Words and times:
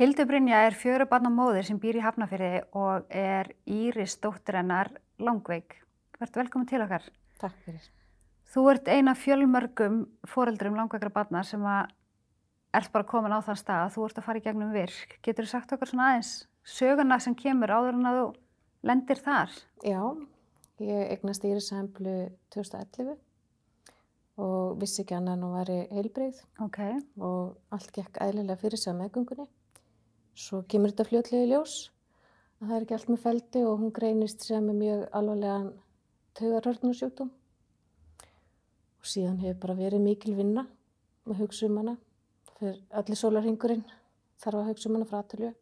Hildur 0.00 0.24
Brynja 0.24 0.62
er 0.64 0.72
fjörubarna 0.72 1.28
móðir 1.28 1.66
sem 1.68 1.76
býr 1.76 1.98
í 1.98 2.00
Hafnafyrði 2.00 2.62
og 2.80 3.10
er 3.12 3.50
Íris 3.68 4.14
dóttir 4.22 4.56
hennar 4.56 4.88
langveik. 5.20 5.74
Verður 6.16 6.40
velkomin 6.40 6.68
til 6.70 6.80
okkar. 6.80 7.04
Takk 7.42 7.58
fyrir. 7.66 7.90
Þú 8.48 8.64
ert 8.72 8.88
eina 8.88 9.12
fjölmörgum 9.12 9.98
foreldrum 10.24 10.78
langveikra 10.80 11.12
barna 11.12 11.42
sem 11.44 11.68
að 11.68 11.92
ert 12.80 12.88
bara 12.94 13.08
komin 13.12 13.36
á 13.36 13.44
þann 13.44 13.60
stað 13.60 13.82
að 13.82 13.92
þú 13.98 14.06
ert 14.06 14.22
að 14.22 14.28
fara 14.30 14.40
í 14.40 14.46
gegnum 14.48 14.72
virk. 14.72 15.18
Getur 15.20 15.44
þú 15.44 15.52
sagt 15.52 15.76
okkar 15.76 15.92
svona 15.92 16.08
aðeins 16.14 16.32
söguna 16.78 17.20
sem 17.20 17.36
kemur 17.36 17.76
áður 17.76 18.00
en 18.00 18.08
að 18.14 18.18
þú 18.22 18.26
lendir 18.88 19.22
þar? 19.28 19.60
Já, 19.84 20.02
ég 20.80 21.14
eignast 21.18 21.44
Íris 21.44 21.72
Hemblu 21.76 22.18
2011 22.56 23.18
og 24.48 24.80
vissi 24.80 25.04
ekki 25.04 25.20
annað 25.20 25.36
en 25.36 25.44
hún 25.44 25.56
væri 25.60 25.80
heilbreyð 25.92 26.44
Ok, 26.64 26.84
og 27.20 27.74
allt 27.76 27.92
gekk 27.92 28.24
eðlilega 28.24 28.62
fyrir 28.64 28.80
sig 28.80 28.94
að 28.94 29.02
meðgöngunni. 29.04 29.52
Svo 30.40 30.62
kemur 30.70 30.92
þetta 30.92 31.06
fljótlega 31.10 31.44
í 31.46 31.50
ljós 31.50 31.74
að 32.60 32.68
það 32.70 32.74
er 32.76 32.84
ekki 32.86 32.96
allt 32.96 33.10
með 33.12 33.22
feldi 33.24 33.62
og 33.68 33.78
hún 33.82 33.92
greinist 33.96 34.44
sem 34.46 34.64
með 34.68 34.78
mjög 34.80 35.02
alvarlegan 35.20 35.70
taugarhörnusjúkdóm. 36.40 37.30
Og 39.00 39.08
síðan 39.08 39.40
hefur 39.40 39.60
bara 39.64 39.76
verið 39.78 40.04
mikil 40.04 40.34
vinna 40.38 40.66
með 41.28 41.42
hugsa 41.44 41.68
um 41.68 41.78
hana. 41.80 41.96
Fyrir 42.58 42.78
allir 43.00 43.16
sólarhingurinn 43.20 43.84
þarf 44.40 44.60
að 44.60 44.68
um 44.90 45.04
frá 45.08 45.20
aðtölu. 45.22 45.52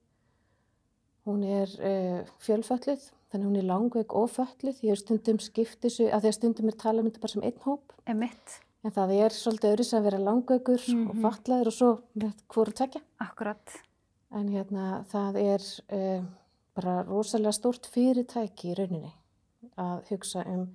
Hún 1.29 1.43
er 1.45 1.73
uh, 1.85 2.21
fjölfölluð, 2.41 3.03
þannig 3.31 3.49
hún 3.51 3.59
er 3.61 3.67
langveik 3.69 4.15
og 4.17 4.31
fölluð. 4.33 4.79
Ég 4.83 4.95
hef 4.95 5.03
stundum 5.03 5.39
skipt 5.45 5.83
þessu, 5.85 6.07
að 6.09 6.25
því 6.25 6.31
að 6.31 6.39
stundum 6.39 6.71
er 6.73 6.79
tala 6.81 7.03
um 7.03 7.11
þetta 7.11 7.21
bara 7.25 7.35
sem 7.35 7.45
einn 7.45 7.61
hóp. 7.67 7.93
emitt, 8.07 8.61
En 8.87 8.93
það 8.95 9.11
er 9.19 9.35
svolítið 9.35 9.73
öðru 9.75 9.85
sem 9.85 9.99
að 9.99 10.05
vera 10.07 10.19
langveikur 10.23 10.83
og 10.89 11.15
Mhm. 11.15 11.23
fatlaður 11.25 11.67
og 11.67 11.73
svo 11.75 11.89
með 12.17 12.33
hvoru 12.49 12.73
tekja. 12.73 13.01
akkurat. 13.21 13.88
En 14.37 14.49
hérna 14.53 15.05
það 15.09 15.39
er 15.41 15.65
uh, 15.97 16.25
bara 16.77 17.03
rosalega 17.09 17.55
stórt 17.57 17.89
fyrirtæki 17.91 18.73
í 18.73 18.77
rauninni 18.77 19.13
að 19.81 20.03
hugsa 20.11 20.45
um 20.47 20.67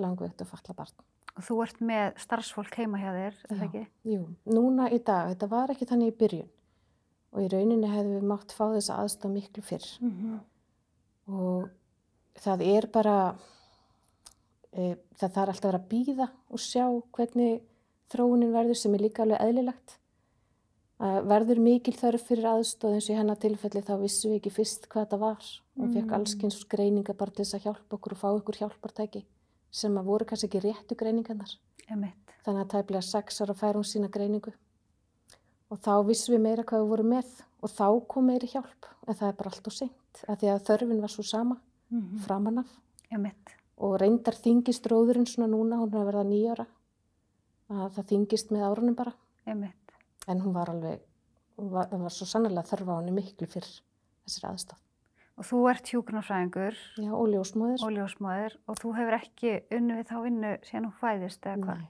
langveikt 0.00 0.40
og 0.42 0.48
fatla 0.48 0.74
barn. 0.76 0.94
Og 1.32 1.44
þú 1.46 1.58
ert 1.64 1.78
með 1.84 2.18
starfsfólk 2.20 2.74
heima 2.76 3.00
hjá 3.00 3.10
þér, 3.12 3.36
er 3.48 3.58
það 3.58 3.66
ekki? 3.68 3.84
Jú, 4.12 4.24
núna 4.52 4.88
í 4.92 4.98
dag, 5.00 5.30
þetta 5.32 5.48
var 5.52 5.72
ekki 5.72 5.88
þannig 5.88 6.12
í 6.12 6.16
byrjun 6.20 6.50
og 7.32 7.40
í 7.40 7.48
rauninni 7.52 7.88
hefðum 7.88 8.18
við 8.18 8.26
mátt 8.28 8.52
fá 8.52 8.66
þessa 8.74 8.98
aðstof 9.00 9.32
miklu 9.32 9.64
fyrr 9.64 9.86
Mm 10.02 10.12
-hmm. 10.12 10.40
og 11.32 11.70
það 12.34 12.62
er 12.66 12.86
bara, 12.92 13.34
e, 14.72 14.96
það 15.16 15.32
þarf 15.36 15.48
alltaf 15.48 15.64
að 15.64 15.70
vera 15.70 15.80
að 15.80 15.88
býða 15.88 16.28
og 16.50 16.58
sjá 16.60 16.84
hvernig 17.12 17.62
þróunin 18.12 18.52
verður 18.52 18.76
sem 18.76 18.94
er 18.94 19.00
líka 19.00 19.22
alveg 19.22 19.40
eðlilegt. 19.40 19.98
Að 21.02 21.24
verður 21.26 21.58
mikil 21.58 21.94
þörf 21.98 22.22
fyrir 22.28 22.46
aðstof 22.46 22.92
eins 22.94 23.08
og 23.10 23.14
í 23.14 23.18
hennar 23.18 23.38
tilfelli 23.42 23.80
þá 23.82 23.94
vissum 24.04 24.30
við 24.30 24.38
ekki 24.38 24.52
fyrst 24.54 24.84
hvað 24.88 25.06
þetta 25.08 25.18
var. 25.18 25.46
Fekk 25.74 26.04
Mm. 26.06 26.12
alls 26.14 26.34
kyns 26.38 26.58
greininga 26.70 27.14
bara 27.18 27.30
til 27.34 27.44
þess 27.44 27.54
að 27.58 27.64
hjálpa 27.66 27.96
okkur 27.96 28.12
og 28.12 28.18
fá 28.20 28.28
okkur 28.36 28.58
hjálpartæki 28.60 29.24
sem 29.72 29.96
að 29.98 30.04
voru 30.04 30.24
kannski 30.28 30.46
ekki 30.46 30.60
réttu 30.62 30.94
greiningarnar. 30.96 31.56
Emitt, 31.90 32.14
Þannig 32.44 32.62
að 32.66 32.70
tæplega 32.74 33.02
sex 33.02 33.40
ára 33.40 33.54
fær 33.54 33.74
hún 33.74 33.84
sína 33.88 34.08
greiningu. 34.10 34.52
Og 35.70 35.78
þá 35.80 36.04
vissum 36.06 36.34
við 36.36 36.40
meira 36.46 36.62
hvað 36.62 36.82
við 36.84 36.88
vorum 36.92 37.10
með 37.10 37.28
og 37.62 37.70
þá 37.70 37.86
kom 38.08 38.26
meiri 38.26 38.46
hjálp. 38.52 38.86
En 39.08 39.14
það 39.14 39.28
er 39.28 39.36
bara 39.40 39.50
allt 39.50 39.66
og 39.66 39.72
seint. 39.72 40.24
Af 40.28 40.38
því 40.38 40.48
að 40.54 40.64
þörfin 40.68 41.00
var 41.00 41.08
svo 41.08 41.22
sama 41.24 41.56
mm 41.90 42.18
framan 42.26 42.58
af. 42.58 42.70
emitt, 43.10 43.56
Og 43.78 43.98
reyndar 44.00 44.34
þingist 44.38 44.86
róðurinn 44.86 45.26
svona 45.26 45.48
núna, 45.50 45.76
hún 45.80 45.90
er 45.92 45.98
að 45.98 46.06
verða 46.12 46.24
nýjára. 46.30 46.66
Að 47.70 47.90
það 47.96 48.06
þingist 48.12 48.50
með 48.52 48.66
árunum 48.68 48.94
bara. 48.94 49.12
emitt. 49.46 49.81
En 50.28 50.40
hún 50.40 50.54
var 50.54 50.70
alveg, 50.70 51.00
hún 51.58 51.70
var, 51.72 51.88
það 51.90 52.02
var 52.06 52.10
svo 52.14 52.26
sannlega 52.26 52.62
þörf 52.68 52.88
á 52.88 52.94
henni 53.00 53.12
miklu 53.16 53.46
fyrr 53.50 53.70
þessir 54.26 54.48
aðstof. 54.50 54.78
Og 55.40 55.44
þú 55.48 55.58
ert 55.70 55.88
hjúknarfræðingur 55.88 56.76
Já, 57.00 57.10
og 57.16 57.28
ljósmóðir. 57.32 57.82
og 57.82 57.90
ljósmaður 57.96 58.56
og 58.68 58.76
þú 58.78 58.92
hefur 58.98 59.16
ekki 59.16 59.52
unni 59.72 59.94
við 59.98 60.06
þá 60.12 60.16
vinnu 60.22 60.52
síðan 60.68 60.84
hún 60.90 60.98
fæðist 61.00 61.46
eða 61.46 61.64
hvað? 61.64 61.78
Nei, 61.80 61.88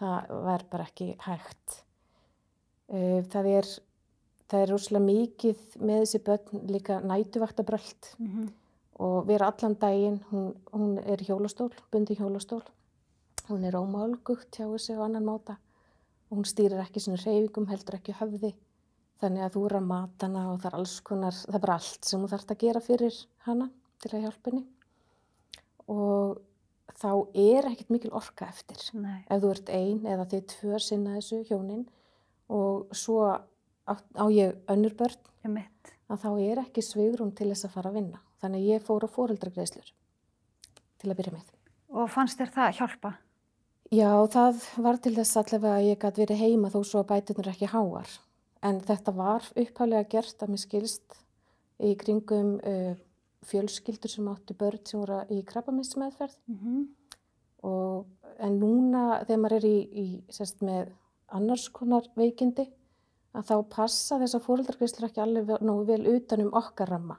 það 0.00 0.32
var 0.48 0.64
bara 0.72 0.86
ekki 0.88 1.08
hægt. 1.26 1.76
Það 3.32 3.46
er, 3.52 3.68
það 4.50 4.62
er 4.64 4.72
rosalega 4.72 5.04
mikið 5.06 5.76
með 5.80 6.02
þessi 6.02 6.22
börn 6.26 6.66
líka 6.72 7.00
nætuvaktabröld 7.00 8.10
Mm 8.18 8.26
-hmm. 8.32 8.48
og 8.98 9.26
vera 9.26 9.46
allan 9.46 9.74
daginn, 9.74 10.20
hún, 10.30 10.54
hún 10.72 10.98
er 10.98 11.18
hjólastól, 11.22 11.70
bundi 11.92 12.14
hjólastól, 12.14 12.62
hún 13.48 13.64
er 13.64 13.74
ómálgugt 13.74 14.56
hjá 14.56 14.78
sig 14.78 14.96
á 14.96 15.04
annan 15.04 15.24
máta 15.24 15.56
og 16.32 16.38
hún 16.38 16.48
stýrir 16.48 16.80
ekki 16.80 17.02
svona 17.04 17.20
reyfingum, 17.20 17.68
heldur 17.68 17.98
ekki 17.98 18.16
höfði, 18.16 18.54
þannig 19.20 19.44
að 19.44 19.56
þú 19.58 19.64
er 19.68 19.74
að 19.76 19.88
mata 19.90 20.28
hana 20.28 20.44
og 20.54 20.62
það 20.62 20.70
er 20.70 20.76
alls 20.78 20.94
konar, 21.04 21.36
það 21.36 21.58
er 21.58 21.64
bara 21.66 21.74
allt 21.76 22.08
sem 22.08 22.22
hún 22.22 22.32
þarf 22.32 22.54
að 22.54 22.62
gera 22.62 22.80
fyrir 22.82 23.18
hana 23.44 23.68
til 24.00 24.12
að 24.16 24.24
hjálpa 24.24 24.50
henni 24.50 24.64
og 25.92 26.40
þá 27.02 27.10
er 27.42 27.68
ekkert 27.68 27.92
mikil 27.92 28.12
orka 28.16 28.48
eftir 28.48 28.80
Nei, 28.96 29.20
ef 29.28 29.42
þú 29.42 29.50
ert 29.52 29.72
ein 29.76 30.06
eða 30.08 30.28
þið 30.32 30.46
tvö 30.54 30.80
sinna 30.82 31.16
þessu 31.18 31.42
hjónin 31.50 31.84
og 32.52 32.96
svo 32.96 33.28
á, 33.28 33.92
á 33.92 34.24
ég 34.32 34.56
önnur 34.72 34.96
börn 34.96 35.20
emitt, 35.46 35.92
að 36.08 36.24
þá 36.24 36.30
er 36.46 36.62
ekki 36.62 36.84
svigrum 36.84 37.32
til 37.36 37.50
þess 37.50 37.66
að 37.66 37.74
fara 37.76 37.92
að 37.92 37.98
vinna. 37.98 38.22
Þannig 38.42 38.62
að 38.62 38.70
ég 38.72 38.86
fór 38.86 39.06
á 39.06 39.08
fóreldragreislur 39.10 39.92
til 41.02 41.10
að 41.10 41.18
byrja 41.18 41.34
með. 41.36 41.52
og 41.92 42.10
fannst 42.10 42.40
þér 42.40 42.52
það 42.56 42.76
hjálpa? 42.78 43.12
Já, 43.92 44.08
það 44.32 44.60
var 44.80 44.98
til 45.04 45.12
þess 45.18 45.36
allavega 45.36 45.76
að 45.76 45.86
ég 45.90 45.98
gæti 46.00 46.22
verið 46.22 46.38
heima 46.40 46.70
þó 46.72 46.78
svo 46.80 47.02
að 47.02 47.10
bætunir 47.10 47.50
ekki 47.52 47.68
háar. 47.68 48.08
En 48.64 48.78
þetta 48.80 49.12
var 49.12 49.44
upphæflega 49.52 50.08
gert 50.08 50.44
að 50.44 50.52
mér 50.54 50.62
skilst 50.62 51.18
í 51.82 51.90
kringum 52.00 52.54
uh, 52.64 52.94
fjölskyldur 53.44 54.12
sem 54.12 54.30
áttu 54.32 54.56
börn 54.56 54.80
sem 54.86 55.02
voru 55.02 55.20
í 55.28 55.42
krabbaminsmeðferð 55.44 56.38
Mm 56.46 56.58
-hmm. 56.62 56.86
og 57.68 58.06
en 58.38 58.58
núna 58.60 59.24
þegar 59.26 59.42
maður 59.42 59.56
er 59.56 59.66
í, 59.66 59.78
í 59.92 60.06
sérst 60.30 60.62
með 60.62 60.88
annars 61.28 61.68
konar 61.68 62.08
veikindi 62.16 62.70
að 63.36 63.44
þá 63.50 63.56
passa 63.68 64.18
þessar 64.18 64.44
fóreldragreislur 64.46 65.08
ekki 65.08 65.20
alveg 65.20 65.60
nógu 65.60 65.84
vel 65.84 66.06
utan 66.06 66.46
um 66.46 66.52
okkar 66.52 66.88
ramma. 66.88 67.18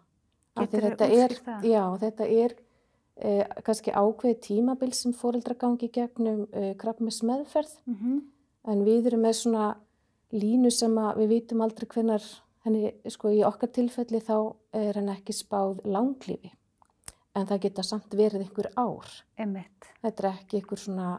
Þetta 0.58 0.78
er, 0.78 0.94
útskýrt 0.94 1.46
það? 1.46 1.66
já, 1.66 1.84
þetta 2.00 2.26
er 2.28 2.56
eh, 3.18 3.44
kannski 3.64 3.92
ákveðið 3.92 4.40
tímabil 4.48 4.94
sem 4.94 5.14
fóreldra 5.14 5.56
gangi 5.56 5.90
gegnum 5.94 6.48
eh, 6.52 6.74
krabbmis 6.76 7.22
meðferð 7.24 7.76
Mm 7.86 8.22
en 8.66 8.86
við 8.86 9.08
erum 9.10 9.20
með 9.26 9.34
svona 9.36 9.64
línu 10.32 10.70
sem 10.72 10.94
við 11.18 11.28
vitum 11.28 11.62
aldrei 11.62 11.84
hvenar 11.92 12.24
henni, 12.64 12.94
sko 13.12 13.28
í 13.28 13.42
okkar 13.44 13.70
tilfelli 13.76 14.22
þá 14.24 14.56
er 14.72 14.96
henni 14.96 15.12
ekki 15.18 15.34
spáð 15.36 15.82
langlífi 15.84 16.52
en 17.36 17.46
það 17.50 17.60
geta 17.66 17.84
samt 17.84 18.14
verið 18.16 18.46
einhver 18.46 18.70
ár. 18.80 19.10
Emitt, 19.38 19.90
Þetta 20.02 20.24
er 20.24 20.30
ekki 20.32 20.62
einhver 20.62 20.80
svona 20.80 21.10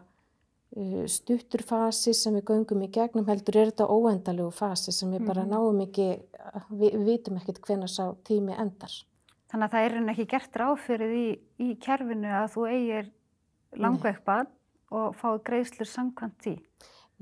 uh, 0.76 1.04
stuttur 1.06 1.62
fasi 1.68 2.14
sem 2.14 2.32
við 2.38 2.44
göngum 2.48 2.82
í 2.86 2.88
gegnum 2.96 3.26
heldur 3.28 3.56
er 3.60 3.70
þetta 3.74 3.90
óendalegu 3.92 4.50
fasi 4.54 4.92
sem 4.92 5.12
við 5.12 5.26
bara 5.26 5.44
Mhm. 5.44 5.50
náum 5.50 5.80
ekki, 5.84 6.08
við, 6.70 6.96
vitum 7.04 7.36
ekkert 7.36 7.60
hvenær 7.60 7.88
sá 7.92 8.14
tími 8.24 8.56
endar. 8.56 8.94
Þannig 9.54 9.68
að 9.68 9.74
það 9.76 9.84
er 9.86 9.96
enn 10.00 10.10
ekki 10.10 10.24
gert 10.32 10.56
ráð 10.58 10.76
fyrir 10.82 11.12
því 11.14 11.26
í 11.62 11.74
kerfinu 11.84 12.30
að 12.34 12.46
þú 12.56 12.64
eigir 12.74 13.10
langveikbað 13.78 14.48
og 14.94 15.14
fái 15.18 15.38
greiðslur 15.46 15.88
samkvæmt 15.90 16.40
því. 16.42 16.54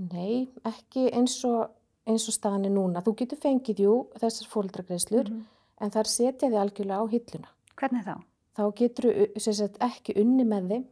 Nei, 0.01 0.49
ekki 0.65 1.11
eins 1.13 1.35
og, 1.45 1.75
eins 2.09 2.25
og 2.29 2.37
staðan 2.39 2.65
er 2.71 2.73
núna. 2.73 3.03
Þú 3.05 3.15
getur 3.21 3.41
fengið, 3.43 3.85
jú, 3.85 3.95
þessar 4.17 4.49
fóldragreislur 4.49 5.29
Mhm. 5.29 5.45
en 5.83 5.91
þar 5.91 6.09
setja 6.09 6.49
þið 6.49 6.61
algjörlega 6.63 7.05
á 7.05 7.13
hilluna. 7.13 7.49
Hvernig 7.77 8.05
þá? 8.09 8.17
Þá 8.57 8.65
getur 8.77 9.05
þú 9.37 9.79
ekki 9.81 10.17
unni 10.21 10.45
með 10.45 10.69
þið 10.73 10.85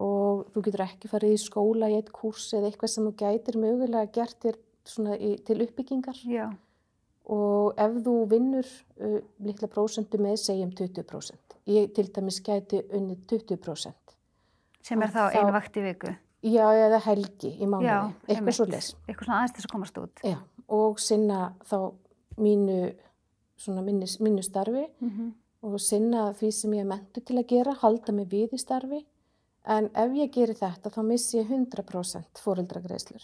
og 0.00 0.46
þú 0.52 0.62
getur 0.64 0.80
ekki 0.80 1.08
farið 1.08 1.32
í 1.36 1.44
skóla 1.44 1.90
í 1.92 1.96
eitt 2.00 2.12
kurs 2.12 2.52
eða 2.52 2.72
eitthvað 2.72 2.88
sem 2.88 3.04
þú 3.04 3.12
gætir 3.16 3.54
mögulega 3.60 4.12
gert 4.12 4.40
þér 4.40 4.56
til 5.44 5.60
uppbyggingar. 5.60 6.16
Já, 6.24 6.50
og 7.32 7.78
ef 7.80 7.94
þú 8.04 8.14
vinnur 8.28 8.66
uh, 9.00 9.20
litla 9.44 9.68
prósentu 9.72 10.20
með 10.20 10.36
segjum 10.42 10.72
20%. 10.76 11.56
Ég 11.72 11.92
til 11.96 12.10
dæmis 12.12 12.40
gæti 12.44 12.82
unni 12.92 13.16
20%. 13.30 13.92
sem 14.84 15.02
er 15.02 15.12
þá 15.14 15.22
einu 15.32 15.52
vakt 15.54 15.76
í 15.80 15.84
viku. 15.84 16.12
Já, 16.44 16.66
eða 16.76 16.98
helgi 17.06 17.54
í 17.56 17.64
mánuði, 17.64 17.88
Já, 17.88 18.00
eitthvað 18.28 18.56
svo 18.58 18.66
les. 18.68 18.90
Eitthvað 19.06 19.24
svona 19.24 19.38
aðeins 19.38 19.54
þess 19.56 19.68
að 19.68 19.72
komast 19.72 20.00
út. 20.02 20.24
Já, 20.28 20.36
og 20.76 21.00
sinna 21.00 21.38
þá 21.64 21.78
mínu, 22.36 22.76
svona 23.56 23.84
mínu, 23.86 24.10
mínu 24.20 24.44
starfi 24.44 24.84
Mm 25.00 25.10
-hmm. 25.10 25.32
og 25.62 25.80
sinna 25.80 26.32
því 26.32 26.50
sem 26.52 26.72
ég 26.72 26.80
er 26.80 26.84
mentu 26.84 27.20
til 27.20 27.38
að 27.38 27.46
gera, 27.46 27.72
halda 27.72 28.12
mig 28.12 28.28
við 28.28 28.52
í 28.52 28.58
starfi. 28.58 29.06
En 29.64 29.88
ef 29.94 30.12
ég 30.12 30.30
geri 30.30 30.52
þetta 30.52 30.90
þá 30.90 31.02
missi 31.02 31.38
ég 31.38 31.48
100% 31.48 32.38
fóreldragreislur 32.38 33.22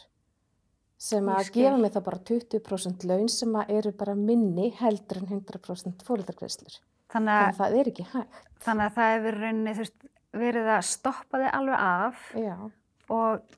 sem 1.01 1.29
að 1.33 1.51
gefa 1.55 1.77
mig 1.81 1.95
það 1.95 2.07
bara 2.11 2.23
20% 2.31 3.07
laun 3.09 3.31
sem 3.33 3.59
að 3.61 3.75
eru 3.79 3.93
bara 4.03 4.17
minni 4.19 4.71
heldur 4.81 5.23
en 5.23 5.31
100% 5.41 6.07
fóreldragreislur. 6.07 6.81
Þannig 7.11 7.37
að, 7.37 7.47
að 7.49 7.61
það 7.61 7.77
er 7.81 7.91
ekki 7.91 8.09
hægt. 8.13 8.41
þannig 8.67 8.87
að 8.87 8.99
það 8.99 9.15
hefur 9.15 9.39
rauninni, 9.45 9.77
veist, 9.81 10.11
verið 10.41 10.73
að 10.77 10.83
stoppa 10.87 11.41
þig 11.43 11.55
alveg 11.59 11.87
af 11.87 12.27
Já. 12.39 12.57
og 13.17 13.57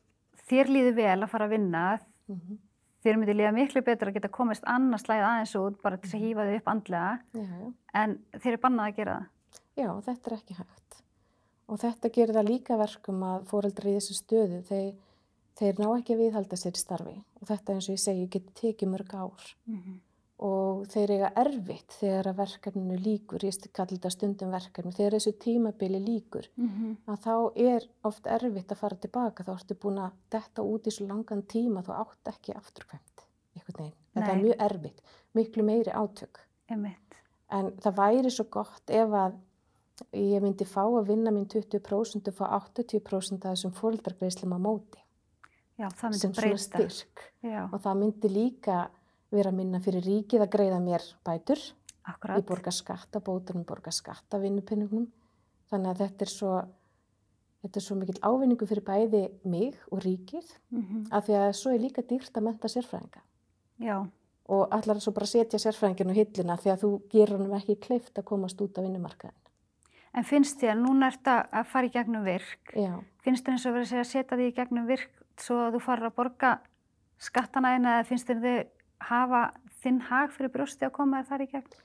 þér 0.48 0.70
líður 0.76 1.00
vel 1.02 1.16
að 1.18 1.32
fara 1.34 1.48
að 1.48 1.56
vinna. 1.58 1.86
Mm 2.30 2.60
þér 3.02 3.18
myndi 3.18 3.34
líða 3.36 3.52
miklu 3.54 3.82
betur 3.84 4.10
að 4.10 4.18
geta 4.18 4.30
komist 4.32 4.66
annars 4.70 5.04
slæðið 5.06 5.28
aðeins 5.28 5.54
út 5.58 5.78
bara 5.82 5.98
til 6.00 6.10
að 6.12 6.24
hýfa 6.24 6.46
þau 6.46 6.56
upp 6.58 6.68
andlega 6.72 7.12
já, 7.34 7.70
en 8.02 8.16
þér 8.36 8.56
er 8.56 8.60
bannað 8.62 8.90
að 8.90 8.98
gera 8.98 9.14
það. 9.16 9.30
Já, 9.72 9.88
þetta 10.06 10.30
er 10.30 10.36
ekki 10.36 10.58
hægt. 10.58 10.98
Og 11.72 11.80
þetta 11.80 12.10
gerir 12.12 12.36
það 12.36 12.50
líka 12.50 12.78
verkum 12.78 13.24
að 13.26 13.48
fóreldrar 13.50 13.90
í 13.90 13.96
þessu 13.96 14.18
stöðu, 14.18 14.60
þeir, 14.68 14.92
þeir 15.58 15.82
ná 15.82 15.90
ekki 15.96 16.14
að 16.14 16.22
viðhalda 16.22 16.58
sér 16.58 16.78
í 16.78 16.80
starfi. 16.80 17.18
Og 17.40 17.50
þetta 17.50 17.74
eins 17.74 17.88
og 17.88 17.96
ég 17.96 18.02
segi, 18.02 18.24
getur 18.32 18.56
tekið 18.60 18.92
mörg 18.92 19.14
ár. 19.18 19.44
Og 20.42 20.86
þeir 20.90 21.12
eiga 21.14 21.28
erfitt 21.38 21.94
þegar 22.00 22.28
að 22.32 22.38
verkefninu 22.40 22.96
líkur, 22.98 23.44
ég 23.46 23.68
kalli 23.70 23.98
þetta 23.98 24.10
stundum 24.10 24.50
verkefni, 24.50 24.94
þegar 24.96 25.16
þessu 25.18 25.32
tímabili 25.44 26.00
líkur, 26.02 26.48
að 27.06 27.20
þá 27.26 27.34
er 27.62 27.86
oft 28.08 28.26
erfitt 28.26 28.74
að 28.74 28.80
fara 28.80 28.98
tilbaka. 29.04 29.46
Þá 29.46 29.52
ertu 29.54 29.76
búin 29.84 30.00
að 30.02 30.16
detta 30.34 30.64
út 30.66 30.88
í 30.88 30.94
svo 30.94 31.06
langan 31.06 31.44
tíma, 31.46 31.84
þú 31.86 31.94
átt 32.00 32.32
ekki 32.32 32.56
afturkvæmt, 32.58 33.26
einhvern 33.54 33.78
veginn. 33.78 34.00
Þetta 34.16 34.32
er 34.32 34.42
mjög 34.42 34.66
erfitt, 34.66 35.06
miklu 35.38 35.68
meiri 35.68 35.94
átök. 35.94 36.42
Einmitt. 36.72 37.22
En 37.52 37.70
það 37.84 37.96
væri 38.00 38.30
svo 38.32 38.48
gott 38.50 38.90
ef 38.90 39.14
að 39.14 39.38
ég 40.16 40.42
myndi 40.42 40.66
fá 40.66 40.82
að 40.82 41.12
vinna 41.12 41.30
mín 41.30 41.46
20% 41.46 42.32
og 42.32 42.34
fá 42.34 42.44
80% 42.58 43.44
af 43.44 43.54
þessum 43.54 43.74
fóreldragreislum 43.76 44.56
á 44.56 44.58
móti 44.58 45.01
Já, 45.82 45.88
það 45.98 46.18
sem 46.20 46.34
svona 46.36 46.58
styrk. 46.62 47.22
Já, 47.42 47.62
Og 47.72 47.80
það 47.82 47.98
myndi 48.02 48.30
líka 48.30 48.76
vera 49.32 49.50
minna 49.54 49.80
fyrir 49.82 50.04
ríkið 50.06 50.44
að 50.46 50.52
greiða 50.54 50.78
mér 50.84 51.06
bætur. 51.26 51.58
akkurat. 52.04 52.38
Ég 52.40 52.46
borga 52.46 52.70
skatta, 52.74 53.20
bótunum 53.22 53.64
borga 53.66 53.90
skatta 53.94 54.38
vinnupinningum. 54.42 55.06
Þannig 55.70 55.90
að 55.92 56.00
þetta 56.02 56.24
er 56.26 56.30
svo, 56.32 56.54
þetta 57.62 57.78
er 57.78 57.84
svo 57.86 57.96
mikill 57.96 58.18
ávinningu 58.26 58.66
fyrir 58.66 58.82
bæði 58.86 59.20
mig 59.44 59.76
og 59.90 60.02
ríkið 60.02 60.48
Mm 60.70 61.04
af 61.12 61.26
því 61.28 61.36
að 61.38 61.52
svo 61.54 61.70
er 61.74 61.78
líka 61.80 62.02
dýrt 62.02 62.34
að 62.36 62.42
menta 62.48 62.68
sérfræðinga. 62.68 63.22
Já, 63.78 64.06
Og 64.48 64.68
allar 64.74 64.98
svo 65.00 65.12
bara 65.14 65.26
setja 65.26 65.58
sérfræðingin 65.58 66.10
á 66.10 66.14
hillina 66.18 66.56
því 66.58 66.70
að 66.72 66.80
þú 66.82 66.90
gerur 67.08 67.38
hann 67.38 67.54
ekki 67.60 67.76
kleift 67.80 68.18
að 68.18 68.24
komast 68.24 68.60
út 68.60 68.76
af 68.78 68.84
vinnumarkaðin. 68.84 69.38
en 70.14 70.24
finnst 70.24 70.58
þér, 70.60 70.74
núna 70.76 71.06
ert 71.06 71.24
að 71.24 71.64
fara 71.66 71.86
í 71.86 71.90
gegnum 71.90 72.24
virk, 72.24 72.74
Já. 72.76 73.00
finnst 73.24 73.44
þér 73.46 73.52
eins 73.54 73.66
og 73.66 73.72
verið 73.72 73.92
að 73.92 74.00
að 74.00 74.10
setja 74.10 74.36
því 74.36 74.48
í 74.50 74.54
gegnum 74.54 74.86
virk 74.86 75.21
svo 75.42 75.58
að 75.66 75.76
þú 75.76 75.82
farir 75.86 76.08
að 76.08 76.16
borga 76.18 76.52
skattana 77.22 77.74
eina 77.74 77.96
eða 77.98 78.08
finnst 78.08 78.30
þér 78.30 78.42
þau 78.42 78.58
hafa 79.08 79.42
þinn 79.82 80.00
hag 80.08 80.30
fyrir 80.34 80.52
brjósti 80.54 80.86
að 80.86 80.94
koma 80.98 81.24
þar 81.26 81.44
í 81.44 81.48
gegn? 81.52 81.80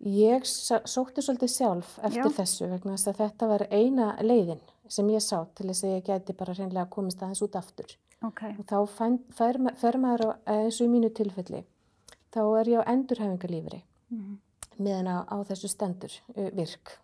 Ég 0.00 0.46
sótti 0.48 1.20
svolítið 1.20 1.50
sjálf 1.52 1.96
eftir 2.00 2.30
Já. 2.30 2.36
þessu 2.38 2.68
vegna 2.70 2.94
þess 2.94 3.10
að 3.10 3.18
þetta 3.20 3.48
var 3.50 3.64
eina 3.68 4.06
leiðin 4.24 4.62
sem 4.90 5.10
ég 5.12 5.20
sá 5.24 5.42
til 5.54 5.68
þess 5.68 5.84
að 5.84 5.92
ég 5.92 6.06
gæti 6.06 6.36
bara 6.38 6.54
hreinlega 6.56 6.88
komist 6.92 7.20
aðeins 7.20 7.42
út 7.44 7.58
aftur. 7.60 7.92
Ok, 8.24 8.42
Og 8.58 8.64
þá 8.68 8.78
fæn, 8.88 9.18
fer, 9.32 9.56
fer 9.80 9.96
maður 10.00 10.24
á, 10.24 10.30
eins 10.56 10.80
og 10.80 10.88
í 10.88 10.92
mínu 10.92 11.08
tilfelli, 11.16 11.62
þá 12.32 12.40
er 12.60 12.72
ég 12.72 12.82
á 12.84 12.90
endurhæfingalífri 12.92 13.80
mm. 14.12 14.34
meðan 14.80 15.08
á, 15.08 15.16
á 15.24 15.36
þessu 15.48 15.70
stendur 15.72 16.16
uh, 16.34 16.50
virk. 16.56 16.96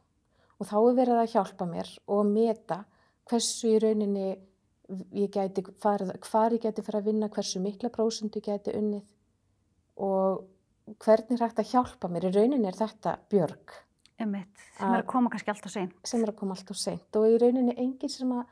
Og 0.60 0.69
þá 0.69 0.76
er 0.81 0.99
verið 0.99 1.20
að 1.22 1.32
hjálpa 1.32 1.69
mér 1.69 1.92
og 2.08 2.28
meta 2.28 2.82
hversu 3.28 3.75
í 3.76 3.81
rauninni 3.81 4.34
ég 5.12 5.31
gæti 5.35 5.62
farið, 5.83 6.12
hvar 6.31 6.53
ég 6.55 6.62
gæti 6.62 6.83
fara 6.87 7.00
að 7.00 7.09
vinna, 7.11 7.29
hversu 7.29 7.61
mikla 7.61 7.91
prósundu 7.91 8.38
ég 8.41 8.47
gæti 8.50 8.75
unnið 8.79 9.05
og 9.97 10.44
hvernig 11.03 11.35
er 11.41 11.47
hægt 11.49 11.59
að 11.62 11.71
hjálpa 11.73 12.09
mér. 12.12 12.29
Í 12.29 12.35
rauninni 12.37 12.69
er 12.69 12.77
þetta 12.79 13.17
björg 13.33 13.73
einmitt, 14.21 14.61
sem 14.79 14.93
er 14.94 15.03
Að- 15.03 15.06
koma 15.06 15.31
kannski 15.31 15.50
allt 15.50 15.67
og 15.67 15.73
sein. 15.73 15.93
sem 16.05 16.23
er 16.23 16.31
að 16.33 16.37
koma 16.37 16.55
alltaf 16.55 16.77
seint 16.77 17.17
og 17.17 17.25
í 17.27 17.38
rauninni 17.43 17.75
enginn 17.77 18.09
sem 18.11 18.31
að 18.33 18.47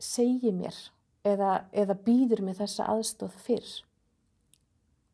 segi 0.00 0.52
mér 0.52 0.76
eða, 1.24 1.64
eða 1.72 1.94
býður 2.04 2.40
mér 2.42 2.54
þessa 2.60 2.86
aðstóð 2.88 3.32
fyrr. 3.32 3.82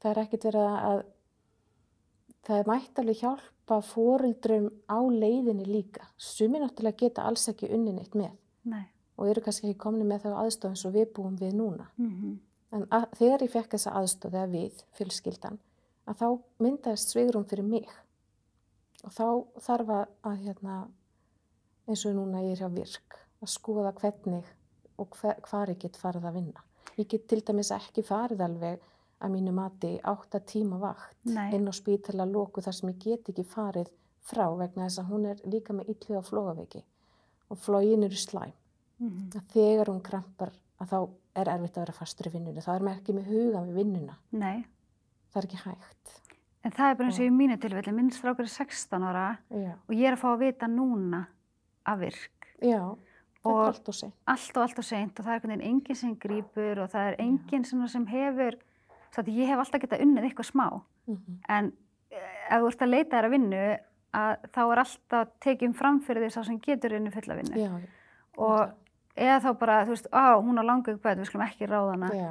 Það 0.01 0.11
er 0.11 0.23
ekkert 0.25 0.45
verið 0.45 0.69
að, 0.91 1.03
það 2.47 2.59
er 2.59 2.71
mætt 2.71 2.99
alveg 3.03 3.19
hjálpa 3.21 3.81
fóreldrum 3.83 4.71
á 4.89 4.99
leiðinni 5.11 5.67
líka. 5.67 6.07
Sumi 6.17 6.59
náttúrulega 6.59 6.97
geta 6.97 7.23
alls 7.29 7.49
ekki 7.49 7.69
unni 7.73 7.93
neitt 7.93 8.15
með 8.15 8.33
Nei. 8.65 8.87
Og 9.21 9.29
eru 9.29 9.43
kannski 9.45 9.69
ekki 9.69 9.83
komni 9.83 10.07
með 10.09 10.25
þá 10.25 10.31
aðstóð 10.43 10.71
eins 10.73 10.87
og 10.89 10.95
við 10.97 11.11
búum 11.17 11.37
við 11.41 11.59
núna. 11.59 11.91
Mm 12.01 12.39
En 12.71 12.87
að, 12.95 13.09
þegar 13.19 13.43
ég 13.43 13.51
fekk 13.51 13.73
þessa 13.75 13.93
aðstóð 13.99 14.37
eða 14.39 14.51
við, 14.53 14.83
fjölskyldan, 14.95 15.59
að 16.07 16.21
þá 16.21 16.27
myndaðist 16.63 17.11
svigrum 17.11 17.47
fyrir 17.51 17.67
mig. 17.67 17.89
Og 19.03 19.15
þá 19.17 19.27
þarf 19.65 19.91
að, 19.97 20.37
hérna, 20.45 20.77
eins 21.91 22.05
og 22.07 22.15
núna 22.15 22.45
ég 22.45 22.55
er 22.55 22.63
hjá 22.63 22.71
virk, 22.71 23.19
að 23.43 23.51
skoða 23.57 23.93
hvernig 23.99 24.47
og 25.01 25.19
hver, 25.19 25.41
hvar 25.49 25.73
ég 25.73 25.81
get 25.83 25.99
farið 25.99 26.29
að 26.31 26.39
vinna. 26.39 26.65
Ég 26.95 27.09
get 27.11 27.27
til 27.27 27.41
dæmis 27.43 27.73
ekki 27.75 28.05
farið 28.07 28.45
alveg 28.47 28.87
að 29.21 29.35
mínu 29.35 29.53
mati 29.57 29.91
átta 30.07 30.41
tíma 30.41 30.79
vakt 30.81 31.17
Nei. 31.29 31.51
inn 31.57 31.69
á 31.69 31.73
spítala 31.77 32.27
loku 32.29 32.63
þar 32.65 32.77
sem 32.77 32.93
ég 32.93 33.03
get 33.03 33.33
ekki 33.33 33.45
farið 33.45 33.91
frá 34.25 34.47
vegna 34.57 34.87
þess 34.87 35.03
að 35.03 35.11
hún 35.11 35.27
er 35.33 35.43
líka 35.49 35.77
með 35.77 35.93
illu 35.95 36.21
á 36.21 36.23
flógaveiki 36.25 36.83
og 37.51 37.61
flógin 37.61 38.07
eru 38.07 38.17
slæm 38.21 38.55
Mm 39.01 39.31
að 39.35 39.45
þegar 39.55 39.89
hún 39.89 40.01
krampar 40.05 40.51
að 40.81 40.89
þá 40.91 40.99
er 41.41 41.49
erfitt 41.55 41.77
að 41.79 41.85
vera 41.85 41.93
fastur 41.97 42.27
í 42.29 42.33
vinnunni. 42.35 42.61
þá 42.61 42.73
er 42.75 42.83
maður 42.85 42.99
ekki 43.01 43.15
með 43.17 43.29
hugan 43.31 43.69
við 43.71 43.75
vinnuna. 43.81 44.17
Nei. 44.33 44.65
Það 45.33 45.41
er 45.41 45.47
ekki 45.49 45.61
hægt. 45.65 46.17
En 46.65 46.73
það 46.77 46.91
er 46.91 46.97
bara 46.99 47.09
eins 47.09 47.19
og 47.21 47.25
í 47.25 47.31
mínu 47.33 47.57
tilfelli, 47.61 47.93
minn 47.97 48.11
strákur 48.13 48.45
er 48.45 48.53
16 48.53 49.03
ára 49.09 49.39
Já, 49.49 49.73
og 49.89 49.95
ég 49.97 50.05
er 50.11 50.17
að 50.17 50.21
fá 50.21 50.29
að 50.35 50.43
vita 50.43 50.67
núna 50.69 51.23
af 51.87 51.99
virk. 52.03 52.51
já 52.61 52.81
þetta 53.41 53.49
Og- 53.49 53.61
er 53.63 53.69
allt 53.73 53.89
og 53.89 53.95
seint. 53.95 54.15
Allt 54.27 54.57
og 54.57 54.63
allt 54.63 54.79
og 54.79 54.85
seint 54.85 55.21
og 55.21 55.25
það 55.25 55.31
er 55.31 55.39
einhvern 55.41 55.55
veginn 55.59 55.71
enginn 55.71 55.97
sem 55.97 56.17
grýpur 56.17 56.79
og 56.83 56.91
það 56.91 57.07
er 57.09 57.17
enginn 57.25 57.65
sem 57.65 58.07
hefur, 58.07 58.59
svo 59.15 59.23
að 59.23 59.33
ég 59.33 59.47
hef 59.49 59.59
alltaf 59.59 59.81
getað 59.81 60.03
unnið 60.05 60.25
eitthvað 60.29 60.51
smá. 60.53 60.83
Mm 61.09 61.39
En 61.49 61.73
eh, 62.11 62.17
ef 62.51 62.61
þú 62.61 62.67
ert 62.69 62.83
að 62.83 62.89
leita 62.91 63.17
þér 63.17 63.25
að 63.25 63.31
vinnu, 63.31 63.79
að 64.13 64.37
þá 64.53 64.61
er 64.73 64.79
alltaf 64.85 65.29
tekið 65.41 65.75
fram 65.75 66.01
fyrir 66.03 66.23
því 66.27 66.31
sá 66.35 66.45
sem 66.45 66.61
getur 66.61 66.93
unni 66.99 67.11
fulla 67.11 67.35
vinnu. 67.41 67.57
Já, 67.57 67.81
og 68.37 68.71
eða 69.21 69.37
þá 69.45 69.51
bara, 69.61 69.77
þú 69.85 69.95
veist, 69.95 70.09
á, 70.15 70.25
hún 70.41 70.61
á 70.61 70.65
langu 70.65 70.95
upp 70.97 71.05
við 71.11 71.25
skulum 71.29 71.47
ekki 71.47 71.69
ráða 71.69 71.95
hana. 71.97 72.11
já, 72.17 72.31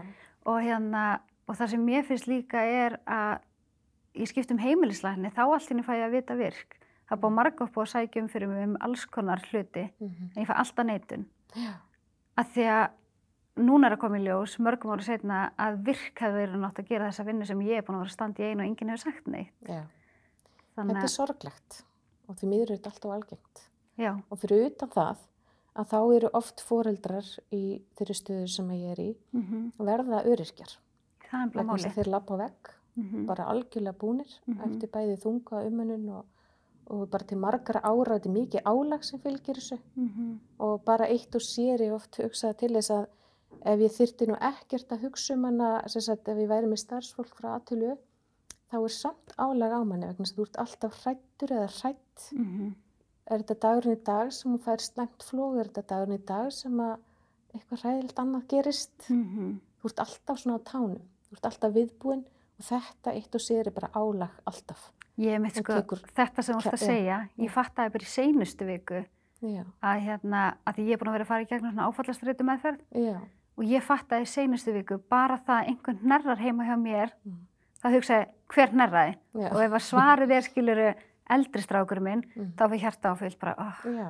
Og 0.50 0.62
hérna, 0.64 1.04
og 1.48 1.56
það 1.60 1.70
sem 1.74 1.86
mér 1.86 2.06
finnst 2.08 2.28
líka 2.30 2.62
er 2.66 2.98
að 3.06 3.40
ég 4.18 4.30
skipt 4.32 4.52
um 4.52 4.58
heimilislækni, 4.62 5.30
þá 5.36 5.42
allt 5.46 5.72
inni 5.72 5.84
fæ 5.86 5.94
ég 6.00 6.06
að 6.08 6.16
vita 6.18 6.36
virk. 6.40 6.78
Það 7.10 7.20
búið 7.24 7.36
marga 7.36 7.66
upp 7.66 7.78
á 7.78 7.82
að 7.82 7.92
sækja 7.94 8.22
um 8.24 8.30
fyrir 8.30 8.48
mig 8.50 8.64
um 8.68 8.78
alls 8.86 9.06
konar 9.06 9.42
hluti, 9.52 9.86
mm 10.00 10.32
en 10.36 10.42
ég 10.44 10.48
fæ 10.50 10.56
alltaf 10.56 10.86
neitun. 10.86 11.26
já, 11.56 11.74
Að 12.40 12.52
því 12.56 12.66
að 12.72 12.90
núna 13.60 13.88
er 13.90 13.96
að 13.98 14.00
koma 14.00 14.18
í 14.20 14.24
ljós, 14.24 14.58
mörgum 14.64 14.94
ára 14.94 15.04
setna, 15.04 15.40
að 15.60 15.80
virk 15.84 16.22
hefur 16.24 16.38
verið 16.40 16.60
nátt 16.62 16.80
að 16.80 16.88
gera 16.88 17.10
þessa 17.10 17.26
vinnu 17.28 17.46
sem 17.46 17.60
ég 17.68 17.78
er 17.78 17.82
búin 17.84 17.98
að 17.98 18.04
vera 18.06 18.10
að 18.14 18.18
standa 18.18 18.44
í 18.44 18.50
einu 18.52 18.64
og 18.64 18.68
enginn 18.70 18.90
hefur 18.94 19.04
sagt 19.12 19.28
neitt. 19.28 19.54
já. 19.68 19.82
Þannig 20.78 20.96
Þetta 20.96 21.04
er 21.10 21.16
sorglegt 21.18 21.84
og 22.30 22.36
því 22.40 22.48
miður 22.48 22.70
er 22.72 22.78
þetta 22.78 22.92
alltaf 22.94 23.12
algengt. 23.12 23.64
já, 24.00 24.12
Og 24.32 24.40
fyrir 24.40 24.66
utan 24.70 24.90
það 24.90 25.18
að 25.80 25.88
þá 25.94 26.00
eru 26.18 26.30
oft 26.40 26.62
foreldrar 26.66 27.28
í 27.56 27.62
þeirri 27.98 28.16
stöðu 28.20 28.48
sem 28.52 28.70
ég 28.76 28.92
er 28.92 29.00
í 29.06 29.10
mm 29.34 29.72
verða 29.80 30.24
öryrkjar. 30.28 30.74
það 31.30 31.46
er 31.46 31.52
bara 31.54 31.64
Vegna 31.64 31.74
þess 31.78 31.86
máli. 31.86 31.92
að 31.92 31.96
þeir 32.00 32.12
lappa 32.16 32.38
vegg, 32.38 32.74
Mm 32.98 33.26
bara 33.28 33.46
algjörlega 33.48 33.98
búnir 33.98 34.32
Mhm. 34.48 34.62
eftir 34.66 34.90
bæði 34.90 35.16
þunga 35.24 35.62
umunun 35.68 36.10
og, 36.10 36.26
og 36.90 37.10
bara 37.10 37.24
til 37.24 37.38
margra 37.38 37.80
ára, 37.84 38.20
þetta 38.20 38.30
er 38.30 38.34
mikið 38.40 38.64
álag 38.66 39.04
sem 39.04 39.20
fylgir 39.20 39.56
þessu. 39.56 39.78
-hmm. 39.98 40.38
og 40.60 40.84
bara 40.86 41.06
eitt 41.08 41.36
og 41.36 41.42
sér 41.42 41.80
ég 41.80 41.94
oft 41.94 42.18
hugsaði 42.18 42.58
til 42.58 42.74
þess 42.74 42.90
að 42.92 43.08
ef 43.66 43.80
ég 43.80 43.92
þyrti 43.92 44.28
nú 44.28 44.36
ekkert 44.42 44.92
að 44.92 45.02
hugsa 45.04 45.34
um 45.34 45.44
hana, 45.46 45.88
sem 45.88 46.02
sagt 46.02 46.28
ef 46.28 46.38
ég 46.38 46.48
væri 46.48 46.68
með 46.68 46.80
starfsfólk 46.86 47.36
frá 47.36 47.56
aðtölu, 47.60 47.98
þá 48.72 48.76
er 48.84 48.90
samt 48.90 49.34
álag 49.38 49.72
á 49.72 49.82
manni 49.86 50.06
vegna 50.08 50.26
þess 50.26 50.34
að 50.34 50.38
þú 50.38 50.42
ert 50.42 50.58
alltaf 50.58 50.94
hrættur 51.04 51.50
eða 51.50 51.70
hrætt. 51.82 52.32
Mm 53.30 53.34
Er 53.34 53.44
þetta 53.44 53.56
dagurinn 53.62 53.94
í 53.98 54.04
dag 54.04 54.32
sem 54.34 54.52
hún 54.52 54.62
fær 54.64 54.82
slæmt 54.82 55.24
flóð, 55.24 55.60
er 55.60 55.68
þetta 55.70 55.84
dagurinn 55.92 56.18
í 56.18 56.26
dag 56.26 56.48
sem 56.52 56.80
að 56.82 56.96
eitthvað 57.54 57.84
hræðilegt 57.84 58.20
annað 58.20 58.48
gerist? 58.50 59.08
-hmm. 59.10 59.60
Þú 59.82 59.86
ert 59.90 60.00
alltaf 60.00 60.38
svona 60.40 60.58
á 60.58 60.62
tánum, 60.66 61.02
þú 61.30 61.34
ert 61.38 61.46
alltaf 61.46 61.74
viðbúin 61.74 62.24
og 62.60 62.66
þetta 62.66 63.14
eitt 63.14 63.36
og 63.36 63.42
sér 63.42 63.68
er 63.68 63.72
bara 63.72 63.92
álag 63.94 64.30
alltaf. 64.46 64.92
Ég 65.18 65.40
mitt 65.42 65.56
sko, 65.56 65.74
þetta 66.16 66.42
sem 66.42 66.56
þú 66.56 66.60
ert 66.60 66.74
að 66.74 66.86
segja, 66.86 67.28
ég 67.38 67.50
já. 67.50 67.54
fattaði 67.54 67.92
bara 67.94 68.04
í 68.04 68.08
seinustu 68.08 68.66
viku 68.66 69.06
Já, 69.42 69.64
að 69.84 70.00
hérna, 70.04 70.58
að 70.66 70.78
ég 70.80 70.92
er 70.94 70.98
búin 70.98 71.10
að 71.10 71.16
vera 71.16 71.24
að 71.24 71.28
fara 71.28 71.42
í 71.42 71.48
gegnum 71.48 71.72
svona 71.72 71.88
áfallastreitu 71.88 72.44
meðferð 72.44 72.80
já, 72.92 73.20
og 73.58 73.64
ég 73.64 73.84
fattaði 73.84 74.22
í 74.22 74.26
seinustu 74.26 74.74
viku 74.74 74.98
bara 75.10 75.38
það 75.38 75.60
að 75.60 75.68
einhvern 75.68 76.00
hnerrar 76.04 76.40
heima 76.40 76.66
hjá 76.66 76.76
mér, 76.76 77.12
Mm. 77.26 77.40
þá 77.84 77.88
hugsaði 77.96 78.26
hver 78.48 78.70
hnerraði 78.74 79.14
já, 79.36 79.52
og 79.52 79.62
ef 79.62 79.72
að 79.72 79.86
svarið 79.92 80.32
er 80.32 80.42
skiluru 80.42 80.94
eldri 81.30 81.62
strákur 81.62 82.00
minn, 82.02 82.24
Mm. 82.36 82.54
þá 82.58 82.64
fyrir 82.70 82.82
hjarta 82.82 83.12
áfyllt 83.14 83.40
bara, 83.40 83.56
oh. 83.58 83.82
já, 83.86 84.10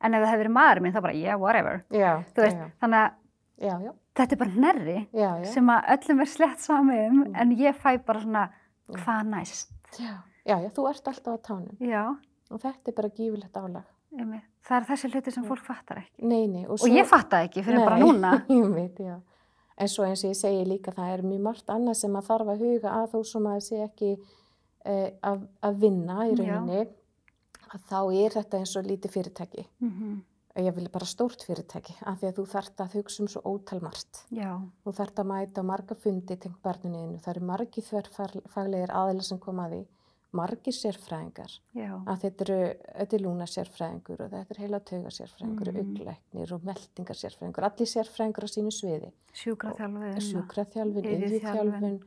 en 0.00 0.14
ef 0.14 0.22
það 0.22 0.30
hefði 0.32 0.42
verið 0.44 0.56
maður 0.56 0.80
minn 0.82 0.92
þá 0.94 1.02
bara, 1.02 1.14
yeah, 1.14 1.36
whatever, 1.40 1.82
já, 1.90 2.22
þú 2.34 2.42
veist, 2.46 2.56
þannig 2.80 3.00
að 3.04 3.92
þetta 4.16 4.32
er 4.32 4.38
bara 4.38 4.50
já. 5.12 5.44
sem 5.52 5.66
að 5.66 5.84
öllum 5.94 6.20
er 6.20 6.26
slett 6.26 6.60
sami 6.60 6.98
um, 7.06 7.24
Mm. 7.24 7.36
en 7.36 7.50
ég 7.56 7.74
fæ 7.76 7.98
bara 8.04 8.20
svona, 8.20 8.48
Mm. 8.88 8.96
hvað 9.04 9.26
næst? 9.28 9.70
Já, 9.98 10.14
já, 10.46 10.56
þú 10.70 10.88
ert 10.90 11.08
alltaf 11.08 11.34
á 11.34 11.42
tánum 11.42 11.76
Já, 11.80 12.16
og 12.50 12.60
þetta 12.60 12.88
er 12.88 12.92
bara 12.94 13.08
gífilegt 13.08 13.52
álag. 13.54 13.84
einmitt. 14.18 14.42
það 14.66 14.76
er 14.80 14.84
þessi 14.96 15.10
hluti 15.12 15.32
sem 15.32 15.44
Mm. 15.44 15.48
fólk 15.48 15.64
fattar 15.64 15.96
ekki. 15.98 16.22
Nei, 16.22 16.46
nei. 16.46 16.64
Og 16.66 16.78
ég 16.78 17.06
fattaði 17.06 17.48
ekki 17.48 17.62
fyrir 17.64 17.84
bara 17.84 17.96
núna. 17.98 18.44
Ég 18.48 18.74
veit, 18.74 18.96
já. 18.98 19.20
En 19.78 19.86
svo 19.88 20.04
eins 20.04 20.22
og 20.24 20.30
ég 20.30 20.36
segi 20.36 20.64
líka 20.66 20.92
það 20.92 21.14
er 21.18 21.22
mjög 21.22 21.40
margt 21.40 21.66
annað 21.66 21.94
sem 21.96 22.10
að 22.12 22.26
þarf 22.26 22.48
að 22.52 22.58
huga 22.58 22.90
að 22.90 23.10
þó 23.12 23.24
sem 23.24 23.42
að 23.42 23.54
það 23.54 23.62
sé 23.62 23.76
ekki 23.88 24.18
að, 24.86 25.46
að 25.62 25.78
vinna 25.84 26.26
í 26.28 26.34
rauninni 26.38 26.82
að 27.70 27.86
þá 27.90 28.00
er 28.24 28.34
þetta 28.38 28.58
eins 28.60 28.74
og 28.76 28.88
lítið 28.88 29.16
fyrirtæki. 29.16 29.66
Mhm. 29.78 30.18
Ég 30.58 30.74
vil 30.74 30.88
bara 30.90 31.06
stórt 31.06 31.44
fyrirtæki 31.46 31.94
af 32.10 32.18
því 32.18 32.26
að 32.26 32.38
þú 32.40 32.44
þarft 32.50 32.80
að 32.82 32.94
hugsa 32.98 33.22
um 33.22 33.28
svo 33.30 33.40
ótal 33.46 33.78
margt. 33.80 34.24
Já, 34.34 34.58
Þú 34.82 34.92
þarft 34.98 35.22
að 35.22 35.28
mæta 35.30 35.62
marga 35.62 35.94
fundi 35.94 36.36
tengt 36.36 36.58
barninu. 36.62 37.20
Það 37.22 37.36
eru 37.36 37.46
margi 37.46 37.84
þverfaglegir 37.86 38.90
aðila 38.90 39.22
sem 39.22 39.38
koma 39.38 39.68
að 39.68 39.76
því. 39.76 39.86
Margir 40.32 40.74
sérfræðingar. 40.74 41.54
já, 41.74 41.90
Að 42.06 42.20
þetta 42.22 42.44
eru, 42.44 42.58
þetta 42.98 43.16
er 43.16 43.22
lúna 43.24 43.46
sérfræðingur 43.50 44.20
og 44.20 44.30
þetta 44.30 44.54
er 44.54 44.60
heila 44.62 44.80
tauga 44.80 45.10
sérfræðingur, 45.10 45.70
mm. 45.72 45.80
augleiknir 45.80 46.52
og 46.54 46.66
meldingar 46.68 47.18
sérfræðingur. 47.18 47.66
Allir 47.66 47.90
sérfræðingur 47.90 48.46
á 48.46 48.50
sínu 48.50 48.70
sviði. 48.74 49.10
iðjuþjálfun. 51.10 51.30
yðjuþjálfun 51.30 52.00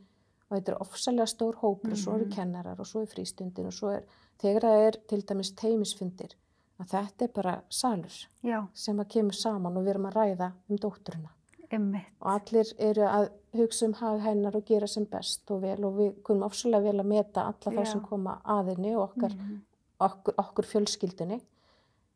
og 0.50 0.56
þetta 0.58 0.72
er 0.72 0.80
ofsalega 0.80 1.26
stór 1.26 1.54
hópur 1.62 1.92
og 1.92 1.98
svo 1.98 2.14
eru 2.14 2.24
Mhm. 2.26 2.32
kennarar 2.34 2.80
og 2.80 2.86
svo 2.86 3.00
er 3.02 3.06
frístundin 3.06 3.66
og 3.66 3.72
svo 3.72 3.88
er, 3.96 4.02
þegar 4.38 4.60
það 4.62 4.86
er 4.88 4.92
til 5.08 5.22
dæmis 5.22 5.52
teimisfundir, 5.56 6.34
að 6.80 6.86
þetta 6.88 7.22
er 7.24 7.28
bara 7.34 7.62
salur 7.70 8.26
Já, 8.42 8.66
sem 8.74 8.96
að 8.98 9.08
kemur 9.08 9.34
saman 9.34 9.76
og 9.76 9.84
við 9.84 9.88
erum 9.94 10.06
að 10.06 10.14
ræða 10.14 10.52
um 10.70 10.76
dótturina. 10.78 11.28
ymmit. 11.72 12.02
og 12.20 12.30
allir 12.30 12.72
eru 12.78 13.02
að 13.02 13.28
hugsa 13.54 13.86
um 13.86 13.92
hag 13.94 14.20
hennar 14.20 14.54
og 14.56 14.64
gera 14.64 14.86
sem 14.86 15.04
best 15.06 15.50
og 15.50 15.62
vel 15.62 15.84
og 15.84 15.94
við 15.96 16.22
kunum 16.22 16.42
ofsalega 16.48 16.82
vel 16.82 17.00
að 17.00 17.06
meta 17.06 17.40
alla 17.42 17.82
þá 17.82 17.86
sem 17.86 18.00
koma 18.00 18.40
að 18.44 18.66
henni 18.74 18.94
og 18.96 19.10
okkar, 19.16 19.32
Mhm. 19.34 19.60
okkur, 20.00 20.34
okkur 20.38 20.64
fjölskyldunni 20.64 21.40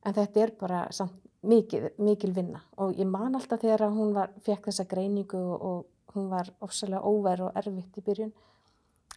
en 0.04 0.14
þetta 0.14 0.36
er 0.42 0.50
bara 0.60 0.88
samt 0.92 1.12
mikil, 1.42 1.90
mikil 1.98 2.32
vinna 2.32 2.60
og 2.76 2.94
ég 2.96 3.06
man 3.06 3.34
alltaf 3.34 3.60
þegar 3.60 3.78
að 3.88 3.96
hún 3.96 4.12
var, 4.14 4.28
fekk 4.40 4.66
þessa 4.66 4.86
greiningu 4.86 5.34
og, 5.38 5.62
og 5.62 5.86
hún 6.14 6.28
var 6.32 6.50
ofsalega 6.64 7.02
óvær 7.04 7.42
og 7.48 7.56
erfitt 7.60 7.98
í 8.00 8.04
byrjun 8.06 8.32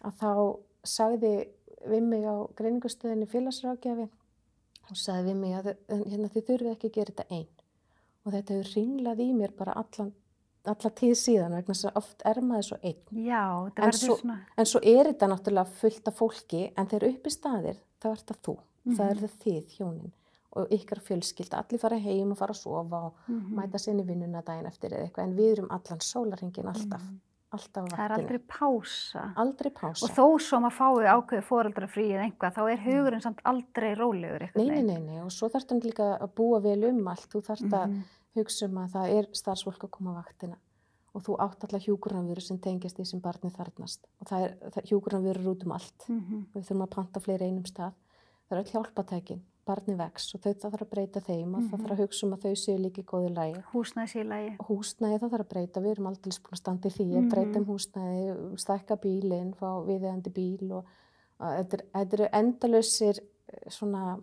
að 0.04 0.16
þá 0.20 0.30
sagði 0.84 1.32
við 1.92 2.02
mig 2.06 2.24
á 2.26 2.34
greiningustöðinni 2.58 3.26
félagsrákjafi 3.30 4.08
hún 4.88 4.98
sagði 4.98 5.28
við 5.32 5.38
mig 5.42 5.54
að 5.58 5.70
hérna, 5.88 6.28
þið 6.34 6.46
þurfið 6.50 6.72
ekki 6.74 6.90
að 6.90 6.96
gera 6.98 7.12
þetta 7.14 7.26
einn 7.38 7.48
og 8.24 8.32
þetta 8.36 8.54
hefur 8.58 8.72
ringlað 8.76 9.22
í 9.24 9.28
mér 9.34 9.54
bara 9.58 9.72
allan, 9.82 10.12
alla 10.70 10.90
tíð 11.00 11.14
síðan 11.18 11.56
vegna 11.56 11.74
þess 11.74 11.88
að 11.90 11.96
oft 12.02 12.22
er 12.30 12.38
maður 12.46 12.66
svo 12.68 12.76
einn. 12.86 13.00
Já, 13.26 13.42
En 13.66 13.72
verður 13.82 13.98
svo- 13.98 14.18
svona, 14.20 14.36
en 14.56 14.66
svo 14.70 14.80
er 14.82 15.08
þetta 15.10 15.28
náttúrulega 15.32 15.72
fullt 15.80 16.08
af 16.12 16.18
fólki 16.20 16.60
en 16.76 16.86
þegar 16.86 17.08
uppi 17.08 17.30
staðir 17.34 17.80
þá 17.98 18.06
er 18.12 18.20
þetta 18.22 18.36
þú. 18.46 18.54
Það 18.92 19.10
er 19.10 19.18
það 19.24 19.34
þið 19.42 19.74
hjónin 19.78 20.12
og 20.56 20.68
ykkar 20.70 21.00
fjölskylda, 21.00 21.62
allir 21.64 21.78
fara 21.80 21.98
heim 21.98 22.32
og 22.32 22.38
fara 22.38 22.52
að 22.52 22.60
sofa 22.62 22.96
og 23.06 23.14
Mhm. 23.28 23.54
mæta 23.56 23.78
sinni 23.78 24.02
vinnuna 24.04 24.42
daginn 24.44 24.66
eftir 24.66 24.90
eða 24.90 25.08
eitthvað 25.08 25.24
en 25.24 25.36
við 25.36 25.52
erum 25.58 25.70
allan 25.70 25.98
sólarhingin 26.00 26.66
alltaf 26.68 27.00
Mhm. 27.02 27.20
alltaf 27.52 27.84
á 27.84 27.96
það 27.96 28.04
er 28.04 28.12
aldrei 28.18 28.38
pása. 28.38 29.34
aldrei 29.36 29.70
pása 29.72 30.02
Og 30.04 30.10
þó 30.10 30.40
svo 30.40 30.58
maður 30.60 30.76
fái 30.78 31.06
ákveði 31.16 31.42
foreldrafrí 31.42 32.04
eða 32.12 32.24
einhvað, 32.32 32.54
þá 32.54 32.72
er 32.72 32.78
hugurinn 32.78 33.22
samt 33.22 33.40
aldrei 33.44 33.94
rólegur 33.94 34.40
nei, 34.40 34.48
einhvern 34.48 34.66
nei, 34.66 34.82
veginn. 34.82 34.86
nei, 35.06 35.14
nei, 35.14 35.20
og 35.22 35.30
svo 35.30 35.48
þarftu 35.48 35.80
líka 35.82 36.18
að 36.20 36.30
búa 36.34 36.60
vel 36.62 36.84
um 36.84 37.08
allt 37.08 37.28
þú 37.30 37.42
þarft 37.42 37.70
að 37.70 37.88
Mhm. 37.88 38.02
hugsa 38.36 38.64
um 38.64 38.74
að 38.78 38.90
það 38.92 39.08
er 39.18 39.26
starfsfólk 39.32 39.78
að 39.84 39.90
koma 39.90 40.10
á 40.14 40.24
vaktina 40.24 40.56
og 41.14 41.22
þú 41.22 41.36
átt 41.38 41.64
alla 41.64 41.78
hjúkurnarvöru 41.78 42.40
sem 42.42 42.58
tengjast 42.58 42.96
því 42.96 43.06
sem 43.06 43.20
barni 43.20 43.50
þarnast 43.50 43.98
og 44.20 44.26
það 44.28 44.40
er 44.44 44.70
það, 44.70 44.84
hjúkurnarvöru 44.88 45.44
út 45.46 45.64
um 45.64 45.72
allt 45.72 46.06
Mhm. 46.08 46.46
við 46.54 46.64
þurfum 46.64 46.82
að 46.86 46.90
panta 46.90 47.20
fleiri 47.20 47.42
einum 47.50 47.64
stað 47.64 47.92
það 48.50 48.58
er 48.58 48.62
öll 48.64 48.70
hjálpatækin, 48.72 49.40
barni 49.66 49.94
vex 49.94 50.34
og 50.34 50.40
þau 50.42 50.54
þarf 50.64 50.82
að 50.82 50.90
breyta 50.90 51.20
þeim 51.20 51.54
og 51.54 51.62
það 51.62 51.72
Mhm. 51.72 51.82
þarf 51.82 51.92
að 51.92 52.00
hugsa 52.02 52.26
um 52.26 52.32
að 52.34 52.42
þau 52.42 52.54
séu 52.62 52.78
líka 52.82 53.00
í 53.02 53.04
góðu 53.04 53.30
lægi 53.34 53.62
Húsnæðis 53.72 54.14
í 54.16 54.24
lagi. 54.28 54.56
húsnæði 54.68 55.18
það 55.20 55.30
þarf 55.30 55.44
að 55.44 55.48
breyta, 55.52 55.80
við 55.80 55.90
erum 55.92 56.06
aldrei 56.06 56.32
búin 56.42 56.52
að 56.52 56.56
standa 56.62 56.88
í 56.88 56.92
því 56.92 57.06
að 57.12 57.22
Mhm. 57.22 57.30
breyta 57.30 57.56
um 57.58 57.66
húsnæði, 57.66 58.58
stækka 58.58 58.96
bílinn, 59.02 59.54
fá 59.54 59.68
viðeigandi 59.86 60.30
bíl 60.32 60.72
og 60.72 60.84
þetta, 61.40 61.74
er, 61.74 62.06
eru 62.12 62.28
endalausir 62.32 63.18
eh, 63.48 63.68
svona 63.68 64.20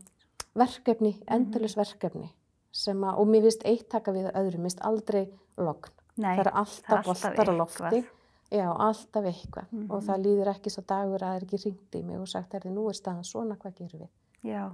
verkefni, 0.56 1.14
Mhm. 1.20 1.24
endalaus 1.28 1.76
verkefni 1.76 2.30
sem 2.72 2.98
að, 3.02 3.18
og 3.20 3.28
mér 3.28 3.42
finnst 3.44 3.64
eitt 3.66 3.90
taka 3.90 4.12
við 4.12 4.32
að 4.32 4.36
öðru, 4.36 4.58
mér 4.58 4.70
finnst 4.72 4.82
aldrei 4.82 5.30
logn, 5.58 5.90
Nei, 6.18 6.36
það 6.38 6.40
eru 6.46 6.52
alltaf 6.54 7.06
boltar 7.06 7.46
á 7.50 7.56
lofti, 7.58 8.06
já, 8.52 8.76
alltaf 8.78 9.24
eitthvað 9.26 9.66
og 9.90 10.02
Mhm. 10.04 10.08
það 10.08 10.24
líður 10.26 10.48
ekki 10.56 10.70
svo 10.72 10.84
dagur 10.86 11.20
að 11.20 11.20
það 11.20 11.36
er 11.36 11.46
ekki 11.46 11.66
ringt 11.66 11.92
í 11.96 12.04
mig 12.04 12.20
og 12.20 12.28
sagt, 12.28 12.54
er 12.56 12.62
nú 12.62 12.88
er 12.90 12.94
staðan 12.94 13.24
svona, 13.26 13.58
hvað 13.58 13.76
gerum 13.76 14.02
við? 14.02 14.10
Já. 14.44 14.72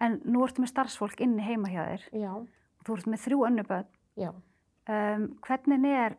En 0.00 0.20
nú 0.24 0.44
ertu 0.46 0.62
með 0.62 0.68
starfsfólk 0.72 1.20
inni 1.20 1.42
heima 1.42 1.68
hjá 1.68 1.82
þér. 1.88 2.02
Já, 2.12 2.32
Þú 2.84 2.94
ert 2.96 3.06
með 3.06 3.18
þrjú 3.26 3.46
önnu 3.46 3.62
börn. 3.68 3.86
já, 4.16 4.32
Um, 4.88 5.36
hvernig 5.44 5.84
er 5.84 6.14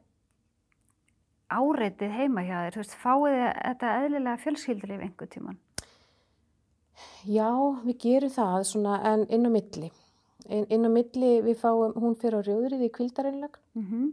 áreitið 1.50 2.12
heima 2.14 2.44
hjá 2.46 2.58
þér? 2.68 2.76
Þú 2.76 2.82
veist, 2.84 2.98
fáið 3.02 3.38
þetta 3.66 3.94
eðlilega 4.04 4.42
fjölskyldulíf 4.44 5.02
einhver 5.02 5.28
tíman? 5.34 5.58
já, 7.26 7.50
við 7.86 7.98
gerum 8.04 8.30
það 8.36 8.64
svona 8.68 8.98
en 9.14 9.24
inn 9.34 9.48
á 9.48 9.52
milli. 9.54 9.90
Inn, 10.50 10.66
inn 10.70 10.86
á 10.86 10.92
milli 10.92 11.32
við 11.46 11.58
fáum, 11.62 11.94
hún 11.96 12.16
fyrir 12.20 12.38
á 12.38 12.46
rjóðrið 12.46 12.86
í 12.88 12.92
kvildareinlögn 12.92 13.58
Mm 13.76 13.86
-hmm. 13.86 14.12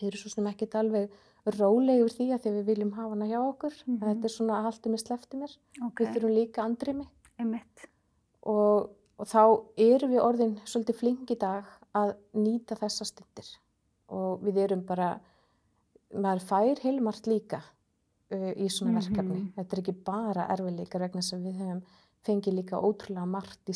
við 0.00 0.06
erum 0.08 0.20
svo 0.22 0.30
sem 0.30 0.46
ekkert 0.46 0.74
alveg 0.74 1.10
róleg 1.58 2.00
yfir 2.00 2.14
því 2.16 2.26
að 2.34 2.40
því 2.44 2.50
við 2.56 2.64
viljum 2.70 2.92
hafa 2.92 3.08
hana 3.10 3.26
hjá 3.26 3.40
okkur. 3.40 3.74
Mhm. 3.86 3.98
Þetta 4.00 4.24
er 4.24 4.28
svona 4.36 4.54
að 4.58 4.62
halda 4.62 4.90
mig 4.90 5.00
slefti 5.00 5.36
mér. 5.36 5.56
Ok, 5.84 6.00
Við 6.00 6.14
þurfum 6.14 6.34
líka 6.34 6.62
andrými 6.64 7.06
einmitt. 7.38 7.86
og, 8.42 8.90
og 9.20 9.28
þá 9.28 9.42
erum 9.84 10.14
við 10.14 10.22
orðin 10.24 10.54
svolítið 10.64 10.96
flink 11.00 11.30
í 11.34 11.36
dag 11.40 11.66
að 11.96 12.14
nýta 12.40 12.78
þessa 12.80 13.04
stundir. 13.08 13.48
Og 14.16 14.40
við 14.46 14.62
erum 14.64 14.82
bara, 14.88 15.10
maður 16.14 16.46
fær 16.48 16.80
heilmart 16.84 17.28
líka 17.30 17.60
uh, 17.60 18.52
í 18.56 18.68
svona 18.72 18.98
Mhm. 18.98 19.00
verkefni. 19.00 19.40
Þetta 19.56 19.76
er 19.76 19.82
ekki 19.82 19.96
bara 20.06 20.46
erfiðleikar 20.54 21.04
vegna 21.04 21.22
sem 21.22 21.42
við 21.44 21.58
höfum 21.60 21.82
fengið 22.26 22.54
líka 22.58 22.76
ótrúlega 22.80 23.26
margt 23.26 23.70
í. 23.70 23.74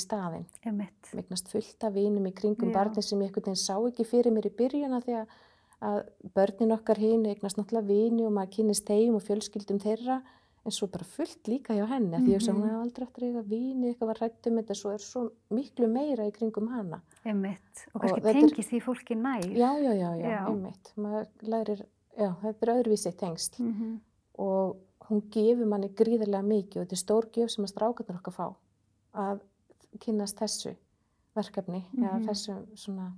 Einmitt. 0.67 1.11
Megnast 1.15 1.49
fullt 1.49 1.85
af 1.85 1.95
vinum 1.95 2.27
í 2.27 2.33
kringum 2.35 2.71
Já. 2.71 2.75
barni 2.75 3.03
sem 3.03 3.19
ég 3.21 3.29
einhvern 3.31 3.45
veginn 3.45 3.57
sá 3.57 3.77
ekki 3.89 4.05
fyrir 4.05 4.33
mér 4.33 4.47
í 4.47 4.57
byrjun 4.57 4.93
af 4.97 5.05
því 5.05 5.15
að, 5.21 5.27
að 5.81 6.01
börnin 6.35 6.73
okkar 6.77 6.99
hinn 6.99 7.25
eignast 7.27 7.57
náttúrulega 7.57 7.87
vini 7.89 8.27
og 8.27 8.33
maður 8.33 8.53
kynist 8.57 8.85
þeim 8.87 9.15
og 9.17 9.23
fjölskyldum 9.23 9.81
þeirra 9.81 10.23
en 10.65 10.73
svo 10.73 10.87
bara 10.89 11.05
fullt 11.05 11.45
líka 11.49 11.75
hjá 11.77 11.87
henni 11.89 12.15
af 12.17 12.23
því 12.23 12.35
ég 12.35 12.41
Mhm. 12.41 12.57
hún 12.57 12.69
hefði 12.69 12.83
aldrei 12.83 13.05
eftir 13.07 13.23
að 13.23 13.29
eiga 13.29 13.43
vini 13.49 13.93
eitthvað 13.95 14.07
var 14.07 14.21
rætt 14.21 14.47
um 14.47 14.57
þetta 14.57 14.75
svo 14.75 14.91
er 14.95 14.99
svo 14.99 15.31
miklu 15.51 15.89
meira 15.93 16.25
í 16.27 16.33
kringum 16.33 16.69
hana. 16.69 17.01
Einmitt. 17.25 17.87
Og 17.95 17.97
Og 17.97 18.01
kannski 18.01 18.21
þetta 18.21 18.29
er- 18.29 18.41
tengist 18.41 18.71
því 18.71 18.81
fólki 18.83 19.15
nær. 19.17 19.43
Já, 19.45 19.77
já, 19.79 19.93
já, 19.93 20.11
já, 20.17 20.29
Já. 20.31 20.47
einmitt. 20.49 20.93
Lærir, 21.43 21.85
já, 22.19 22.35
þetta 22.43 22.63
er 22.63 22.83
öðruvísi 22.83 23.13
tengsl 23.17 23.59
Mm 23.63 24.01
og 24.39 24.77
hún 25.11 25.21
gefur 25.31 25.67
manni 25.67 25.89
gríðarlega 25.91 26.43
mikið 26.43 26.77
og 26.81 26.87
þetta 26.89 26.93
er 26.93 27.05
stór 27.05 27.25
gjöf 27.31 27.51
sem 27.51 27.65
að 27.65 27.73
strákarnir 27.75 28.17
okkar 28.21 28.33
fá 28.35 28.55
að 29.15 29.41
kynnast 30.01 30.37
þessu 30.39 30.75
verkefni 31.37 31.85
eða 31.97 32.19
Mhm. 32.19 32.27
þessu 32.27 32.67
svona 32.75 33.13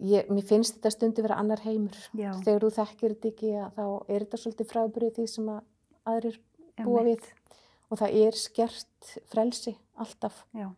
ég, 0.00 0.28
mér 0.28 0.42
finnst 0.44 0.78
þetta 0.80 0.90
stundi 0.90 1.22
vera 1.22 1.36
annar 1.36 1.60
heimur 1.60 1.96
Já. 2.16 2.32
þegar 2.44 2.60
þú 2.60 2.70
þekkir 2.78 3.14
þetta 3.14 3.30
ekki 3.32 3.50
þá 3.76 4.04
er 4.08 4.24
þetta 4.24 4.40
svolítið 4.42 4.70
frábyrðið 4.72 5.14
því 5.18 5.26
sem 5.28 5.46
að 5.46 5.60
aðrir 6.10 6.38
búa 6.80 7.04
við. 7.06 7.24
Og 7.90 7.98
það 7.98 8.20
er 8.24 8.38
skert 8.38 9.14
frelsi 9.32 9.74
alltaf. 9.98 10.44
Já. 10.54 10.70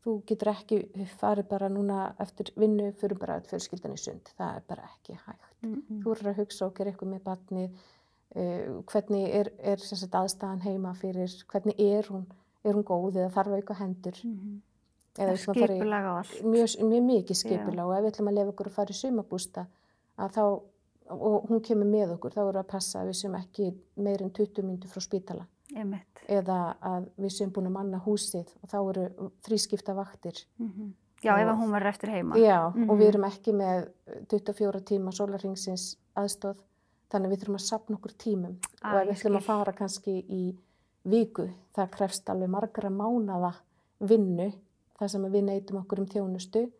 þú 0.00 0.14
getur 0.24 0.48
ekki 0.48 0.76
farið 1.20 1.48
bara 1.50 1.68
núna 1.68 2.14
eftir 2.24 2.48
vinnu 2.56 2.86
fyrir 2.96 3.18
bara 3.20 3.34
öll 3.36 3.48
fjölskyldan 3.50 3.92
í 3.92 4.00
sund. 4.00 4.30
Það 4.38 4.54
er 4.56 4.62
bara 4.68 4.86
ekki 4.94 5.16
hægt. 5.26 5.50
Mm 5.60 5.74
-mm. 5.74 6.02
þú 6.02 6.12
eru 6.14 6.30
að 6.30 6.38
hugsa 6.38 6.66
og 6.66 6.74
gera 6.74 6.90
eitthvað 6.90 7.10
með 7.10 7.22
barnið. 7.24 7.70
Uh, 8.30 8.82
hvernig 8.86 9.24
er, 9.34 9.48
er 9.58 9.76
sagt, 9.76 10.14
aðstæðan 10.14 10.62
heima 10.62 10.94
fyrir, 10.94 11.30
hvernig 11.50 11.74
er 11.78 12.06
hún? 12.06 12.26
Er 12.64 12.74
hún 12.74 12.84
góð 12.84 13.16
eða 13.16 13.30
þarf 13.34 13.56
auka 13.58 13.74
hendur? 13.74 14.16
Mm 14.24 14.62
eða 15.18 15.34
við 15.34 15.40
að 15.40 15.46
fara 15.46 15.60
í- 15.60 15.78
Skipulag 15.78 16.04
á 16.06 16.12
allt. 16.18 16.42
mjög, 16.44 16.68
mjög 16.90 17.02
mikið 17.04 17.36
skipulag 17.36 17.86
og 17.86 17.94
ef 17.96 18.02
við 18.04 18.10
ætlum 18.12 18.30
að 18.30 18.36
lefa 18.38 18.52
okkur 18.52 18.66
að 18.66 18.76
fara 18.76 18.90
í 18.90 19.00
sumabústa 19.00 19.66
að 20.18 20.30
þá, 20.36 20.44
og 21.10 21.48
hún 21.48 21.60
kemur 21.62 21.86
með 21.86 22.12
okkur 22.16 22.30
þá 22.34 22.40
við 22.50 22.56
að 22.60 22.66
passa 22.68 23.00
að 23.02 23.06
við 23.10 23.16
séum 23.20 23.34
ekki 23.40 23.74
meir 23.96 24.22
en 24.22 24.30
20 24.30 24.62
myndu 24.62 24.88
frá 24.88 25.00
spítala 25.02 25.46
Einmitt. 25.76 26.22
eða 26.28 26.76
að 26.82 27.08
við 27.18 27.30
séum 27.36 27.50
búin 27.52 27.66
að 27.66 27.72
manna 27.78 27.98
húsið 28.04 28.48
og 28.62 28.68
þá 28.70 28.78
eru 28.90 29.30
þrískipta 29.42 29.94
vaktir 29.94 30.44
Mm 30.58 30.92
Já, 31.22 31.34
ef 31.36 31.48
Og- 31.48 31.52
að 31.52 31.58
hún 31.60 31.70
verður 31.74 31.88
eftir 31.90 32.08
heima. 32.10 32.34
Já, 32.40 32.66
og 32.66 32.74
Mhm. 32.76 32.96
við 32.98 33.08
erum 33.08 33.24
ekki 33.28 33.52
með 33.52 33.88
24 34.30 34.80
tíma 34.80 35.12
sólarringsins 35.12 35.96
aðstóð, 36.16 36.56
þannig 37.10 37.26
að 37.28 37.32
við 37.34 37.40
þurfum 37.42 37.58
að 37.58 37.66
sapna 37.68 37.96
okkur 37.96 38.12
tímum. 38.16 38.56
Ah, 38.82 38.94
og 38.94 39.02
ef 39.02 39.08
við 39.08 39.14
ætlum 39.26 39.36
að 39.36 39.42
fara 39.42 39.72
kannski 39.72 40.24
í 40.30 40.56
viku, 41.04 41.50
það 41.76 41.90
krefst 41.90 42.24
alveg 42.30 42.48
margra 42.48 42.88
mánada 42.88 43.52
vinnu, 44.00 44.50
þar 44.98 45.08
sem 45.10 45.22
við 45.30 45.44
neytum 45.44 45.82
okkur 45.84 45.98
um 45.98 46.06
þjónustu, 46.06 46.70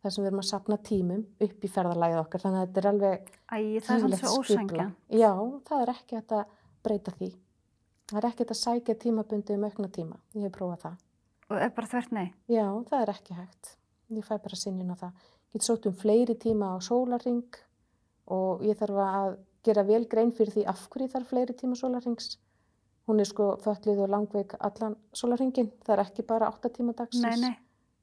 þar 0.00 0.14
sem 0.14 0.24
við 0.24 0.30
erum 0.30 0.42
að 0.42 0.48
sapna 0.48 0.78
tímum 0.86 1.22
upp 1.46 1.64
í 1.64 1.70
ferðarlægið 1.74 2.20
okkar, 2.22 2.42
þannig 2.44 2.60
að 2.60 2.66
þetta 2.66 2.80
er 2.80 2.88
alveg 2.90 3.30
Æ, 3.30 3.58
það 3.86 4.06
er 4.06 4.16
svo 4.20 4.32
ósængja. 4.40 4.86
Já, 5.20 5.32
það 5.68 5.84
er 5.84 5.92
ekki 5.94 6.20
að 6.20 6.44
breyta 6.84 7.14
því. 7.18 7.30
Það 8.10 8.18
er 8.20 8.28
ekki 8.30 8.46
að 8.46 8.58
sækja 8.58 8.96
tímabundi 9.04 9.56
um 9.56 9.66
aukna 9.68 9.90
tíma. 9.94 10.16
Ég 10.34 10.48
hef 10.48 10.54
prófað 10.56 10.84
það. 10.86 10.96
Og 11.50 11.60
er 11.60 11.72
bara 11.76 11.90
þvert 11.90 12.14
nei. 12.16 12.26
Já, 12.50 12.64
það 12.88 13.04
er 13.04 13.12
ekki 13.14 13.36
hægt. 13.38 13.74
Ég 14.10 14.26
fæ 14.26 14.34
bara 14.42 14.58
sinnin 14.58 14.90
á 14.90 14.96
það. 14.98 15.24
Ég 15.50 15.58
get 15.58 15.66
sótt 15.66 15.86
um 15.90 15.94
fleiri 15.98 16.36
tíma 16.38 16.74
á 16.74 16.76
sólarring 16.82 17.60
og 18.30 18.62
ég 18.66 18.78
þarf 18.78 19.00
að 19.04 19.36
gera 19.66 19.84
vel 19.86 20.04
grein 20.10 20.32
fyrir 20.34 20.54
því 20.54 20.66
af 20.70 20.86
hverju 20.90 21.10
þarf 21.14 21.32
fleiri 21.34 21.56
tíma 21.58 21.78
sólarrings. 21.78 22.38
Hún 23.10 23.22
er 23.22 23.26
sko 23.26 23.56
föllið 23.62 24.04
og 24.04 24.12
langveik 24.12 24.54
allan 24.58 24.94
sólarringin, 25.16 25.70
það 25.82 25.96
er 25.96 26.02
ekki 26.04 26.26
bara 26.26 26.50
8 26.50 26.70
tíma 26.76 26.94
dagsins 26.94 27.26
Nei, 27.26 27.50
nei. 27.50 27.56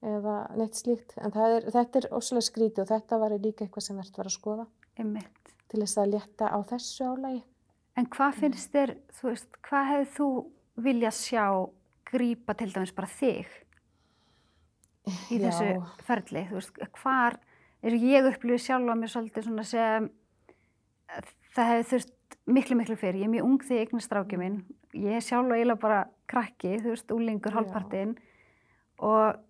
Eða 0.05 0.37
neitt 0.57 0.77
slíkt. 0.77 1.15
En 1.17 1.33
er, 1.33 1.67
þetta 1.73 2.01
er 2.01 2.09
óslega 2.13 2.45
skrítið 2.45 2.83
og 2.83 2.91
þetta 2.91 3.19
var 3.21 3.37
líka 3.37 3.65
eitthvað 3.65 3.87
sem 3.87 3.97
verðt 3.97 4.19
var 4.19 4.29
að 4.29 4.35
skoða 4.35 4.65
Einmitt. 4.97 5.53
til 5.71 5.81
þess 5.81 6.01
að 6.01 6.11
létta 6.13 6.49
á 6.53 6.57
þessu 6.69 7.07
álægi. 7.07 7.41
En 7.97 8.09
hvað 8.13 8.35
finnst 8.43 8.75
þér, 8.75 8.93
þú 9.17 9.29
veist, 9.31 9.49
hvað 9.65 9.89
hefur 9.91 10.11
þú 10.17 10.27
viljað 10.85 11.15
sjá 11.17 11.45
grípa 12.11 12.53
til 12.57 12.69
dæmis 12.75 12.93
bara 12.93 13.09
þig 13.09 13.47
í 15.33 15.39
Já. 15.39 15.47
þessu 15.47 15.71
ferli? 16.05 16.45
Þú 16.51 16.59
veist, 16.59 16.83
hvar, 17.01 17.39
og 17.81 17.97
ég 17.97 18.29
upplifið 18.29 18.63
sjálf 18.67 18.93
á 18.93 18.95
mér 18.99 19.13
svolítið 19.13 19.47
svona 19.47 19.65
sem 19.65 20.11
að 21.07 21.33
það 21.55 21.71
hefur 21.71 21.89
þurft 21.93 22.13
miklu, 22.47 22.77
miklu 22.77 22.99
fyrir. 22.99 23.21
Ég 23.23 23.27
er 23.27 23.33
mjög 23.33 23.49
ung 23.49 23.65
þegar 23.65 23.81
ég 23.81 23.87
eignast 23.87 24.09
strákið 24.11 24.41
minn. 24.43 24.57
Ég 24.93 25.17
er 25.17 25.25
sjálf 25.25 25.49
og 25.49 25.57
eiginlega 25.57 25.81
bara 25.81 25.99
krakki, 26.29 26.77
þú 26.83 26.93
veist, 26.93 27.13
úlingur, 27.15 27.55
hálfpartinn 27.55 28.13
og 29.07 29.41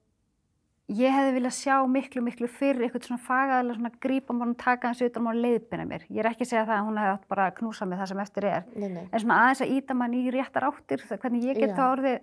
ég 0.87 1.11
hefði 1.11 1.33
viljað 1.35 1.55
sjá 1.57 1.75
miklu, 1.91 2.21
miklu 2.23 2.47
fyrir 2.47 2.85
eitthvað 2.87 3.07
svona 3.09 3.23
fagaðilega 3.27 3.75
svona 3.79 3.91
grípa 4.05 4.33
mér 4.37 4.53
og 4.53 4.57
taka 4.61 4.87
hans 4.87 5.01
utan 5.03 5.27
á 5.27 5.29
og 5.33 5.39
leiðbina 5.43 5.85
mér. 5.89 6.05
Ég 6.09 6.21
er 6.23 6.29
ekki 6.31 6.45
að 6.45 6.51
segja 6.53 6.65
það 6.69 6.77
að 6.77 6.85
hún 6.87 6.99
hefði 7.01 7.13
átt 7.17 7.27
bara 7.33 7.47
að 7.49 7.55
knúsa 7.59 7.85
mig 7.89 7.99
það 7.99 8.11
sem 8.13 8.21
eftir 8.23 8.47
er. 8.51 8.63
Nei, 8.75 8.87
nei. 8.95 9.03
En 9.11 9.19
svona 9.23 9.39
aðeins 9.43 9.61
að 9.65 9.73
íta 9.77 9.97
mann 9.99 10.13
í 10.15 10.23
réttar 10.31 10.67
áttir, 10.69 11.03
hvernig 11.09 11.43
ég 11.49 11.59
get 11.59 11.75
það 11.75 11.91
orðið 11.97 12.19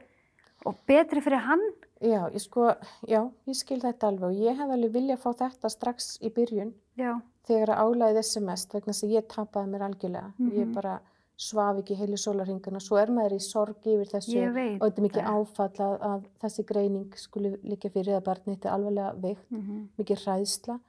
og 0.64 0.78
betri 0.88 1.21
fyrir 1.21 1.44
hann. 1.44 1.64
Já, 2.04 2.21
ég 2.33 2.40
sko, 2.40 2.71
já, 3.09 3.21
ég 3.49 3.56
skil 3.56 3.80
þetta 3.85 4.09
alveg 4.09 4.30
og 4.30 4.40
ég 4.44 4.56
hef 4.59 4.71
alveg 4.75 4.92
viljað 4.97 5.21
fá 5.23 5.30
þetta 5.44 5.71
strax 5.73 6.18
í 6.25 6.30
byrjun 6.35 6.73
Já, 7.00 7.14
þegar 7.49 7.73
að 7.75 7.80
álæðið 7.85 8.18
er 8.21 8.26
sem 8.28 8.44
mest 8.44 8.73
vegna 8.75 8.92
að 8.97 9.12
ég 9.14 9.28
tapaði 9.28 9.71
mér 9.73 9.85
algjörlega. 9.88 10.33
Ég 10.40 10.64
Mhm. 10.66 10.75
bara 10.75 11.00
svaf 11.36 11.78
ekki 11.80 11.94
heilu 11.98 12.16
sólarhingana, 12.16 12.80
svo 12.80 12.96
er 12.96 13.10
maður 13.10 13.32
í 13.36 13.40
sorg 13.42 13.76
yfir 13.82 14.06
þessu 14.06 14.36
og 14.80 14.86
þetta 14.86 14.98
er 15.00 15.06
mikið 15.08 15.24
áfall 15.34 15.78
að, 15.86 15.94
að 16.10 16.24
þessi 16.44 16.64
greining 16.68 17.14
skuli 17.16 17.56
líka 17.64 17.90
fyrir 17.90 18.16
að 18.20 18.24
barnið 18.28 18.54
þetta 18.56 18.68
er 18.68 18.74
alveglega 18.78 19.14
veikt, 19.22 19.50
Mhm. 19.50 19.88
mikið 19.98 20.18
hræðsla 20.24 20.80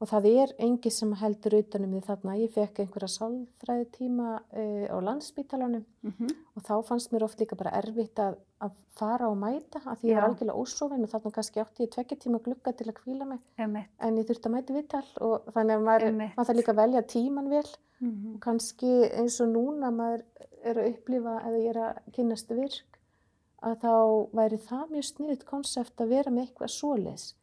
og 0.00 0.08
það 0.10 0.24
er 0.42 0.52
engi 0.58 0.90
sem 0.90 1.12
heldur 1.16 1.54
utanum 1.60 1.92
því 1.94 2.00
þarna. 2.04 2.32
Ég 2.42 2.50
fekk 2.52 2.80
einhverja 2.82 3.08
sálfræði 3.14 3.86
tíma 3.94 4.40
uh, 4.52 4.86
á 4.90 4.96
landsbítalanum 5.00 5.84
Mhm. 6.04 6.28
og 6.56 6.62
þá 6.62 6.74
fannst 6.84 7.12
mér 7.12 7.22
oft 7.24 7.38
líka 7.40 7.56
bara 7.56 7.70
erfitt 7.80 8.18
að, 8.20 8.34
að 8.60 8.72
fara 8.98 9.28
og 9.30 9.36
mæta 9.38 9.80
af 9.86 9.98
því 10.02 10.10
ég 10.10 10.14
var 10.18 10.28
algjörlega 10.28 10.60
ósofin 10.60 11.02
og 11.02 11.08
þarna 11.14 11.32
kannski 11.32 11.60
átti 11.62 11.86
ég 11.86 11.90
tvekja 11.94 12.18
tíma 12.20 12.42
glugga 12.44 12.72
til 12.76 12.86
að 12.90 12.98
kvíla 13.00 13.24
mig 13.26 13.40
Einmitt. 13.58 13.88
en 14.00 14.16
ég 14.18 14.26
þurfti 14.28 14.50
að 14.50 14.54
mæta 14.56 14.74
viðtal 14.74 15.04
og 15.20 15.46
þannig 15.54 15.76
að 15.78 15.84
maður, 15.88 16.12
maður 16.18 16.44
þarf 16.44 16.56
líka 16.58 16.72
að 16.74 16.82
velja 16.82 17.02
tíman 17.02 17.48
vel 17.48 17.70
Mhm. 18.00 18.34
og 18.34 18.40
kannski 18.40 18.92
eins 19.14 19.40
og 19.40 19.48
núna 19.48 19.90
maður 19.94 20.22
er 20.64 20.74
að 20.74 20.88
upplifa 20.94 21.40
eða 21.46 21.58
ég 21.62 21.70
er 21.70 21.80
að 21.80 22.12
kynnast 22.12 22.48
virk 22.50 22.98
að 23.62 23.78
þá 23.80 24.28
væri 24.34 24.58
það 24.58 24.90
mjög 24.90 25.04
sniðut 25.08 25.44
konsept 25.46 25.96
að 25.96 26.08
vera 26.08 26.30
með 26.30 26.48
eitthvað 26.50 26.70
svoleiðs. 26.74 27.34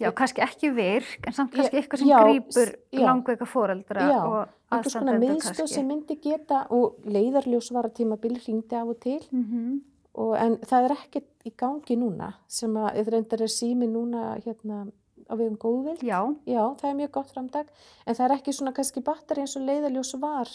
Já, 0.00 0.10
kannski 0.14 0.40
ekki 0.44 0.70
virk, 0.76 1.26
en 1.26 1.32
samt 1.34 1.52
Já, 1.52 1.56
kannski 1.62 1.76
eitthvað 1.80 1.98
sem 1.98 2.08
já, 2.08 2.18
grýpur 2.22 2.68
já. 2.92 3.00
langveika 3.04 3.46
foreldra 3.46 4.00
Já, 4.08 4.18
og 4.24 4.36
Einhvers 4.70 4.94
konar 4.94 5.14
aðstandendur 5.16 5.34
miðstöð 5.34 5.56
kannski. 5.58 5.74
sem 5.74 5.88
myndi 5.88 6.16
geta 6.22 6.66
og 6.70 6.98
leiðarljósvara 7.04 7.90
tímabil 7.96 8.36
hringdi 8.44 8.76
af 8.76 8.88
og 8.88 9.00
til 9.00 9.20
Mhm. 9.32 9.80
og, 10.14 10.36
en 10.36 10.56
það 10.58 10.84
er 10.84 10.96
ekkert 10.96 11.28
í 11.46 11.52
gangi 11.56 11.96
núna 11.96 12.34
sem 12.48 12.74
að 12.74 12.94
eða 12.96 13.12
reyndar 13.12 13.40
er 13.42 13.46
sími 13.50 13.86
núna 13.88 14.38
hérna 14.44 14.90
á 15.30 15.34
vegum 15.36 15.58
góðvild. 15.58 16.00
Já, 16.02 16.20
Já, 16.46 16.74
það 16.80 16.90
er 16.90 16.94
mjög 16.94 17.10
gott 17.12 17.32
framdag 17.34 17.66
en 18.06 18.14
það 18.14 18.24
er 18.30 18.36
ekki 18.36 18.52
svona 18.54 18.72
kannski 18.74 19.02
batteri 19.04 19.40
eins 19.42 19.56
og 19.56 19.62
leiðarljós 19.66 20.14
var 20.20 20.48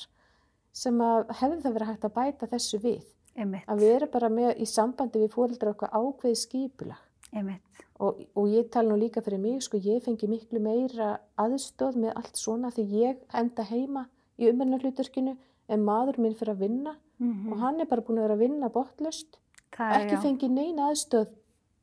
sem 0.72 0.98
að 1.00 1.28
hefði 1.40 1.62
það 1.62 1.74
verið 1.76 1.88
hægt 1.92 2.06
að 2.06 2.14
bæta 2.14 2.48
þessu 2.48 2.80
við. 2.82 3.04
einmitt, 3.38 3.66
Að 3.68 3.80
við 3.80 3.96
erum 3.96 4.10
bara 4.12 4.30
með 4.30 4.58
í 4.62 4.66
sambandi 4.66 5.20
við 5.20 5.32
fóreldrar 5.34 5.74
okkar 5.76 5.90
ákveði 5.90 6.38
skipulag 6.38 6.98
einmitt. 7.34 7.62
Og, 8.04 8.20
og 8.36 8.48
ég 8.52 8.68
tala 8.74 8.90
nú 8.92 8.98
líka 9.00 9.22
fyrir 9.24 9.40
mig, 9.40 9.62
sko, 9.64 9.78
ég 9.80 10.04
fengi 10.04 10.28
miklu 10.28 10.60
meira 10.60 11.14
aðstóð 11.40 11.96
með 12.04 12.18
allt 12.20 12.36
svona 12.40 12.72
því 12.76 12.86
ég 13.00 13.22
enda 13.40 13.64
heima 13.70 14.08
í 14.40 14.50
umhennarhluturkinu 14.52 15.38
en 15.72 15.86
maður 15.88 16.20
minn 16.20 16.36
fyrir 16.36 16.56
að 16.58 16.66
vinna 16.68 16.96
Mhm. 17.24 17.52
og 17.54 17.60
hann 17.62 17.80
er 17.80 17.86
bara 17.86 18.02
búin 18.02 18.18
að 18.18 18.24
vera 18.26 18.34
að 18.36 18.40
vinna 18.42 18.70
bottlust 18.74 19.38
Það 19.72 19.92
er, 19.94 20.00
ekki 20.02 20.16
já. 20.16 20.22
fengið 20.24 20.52
neina 20.52 20.88
aðstöð 20.90 21.28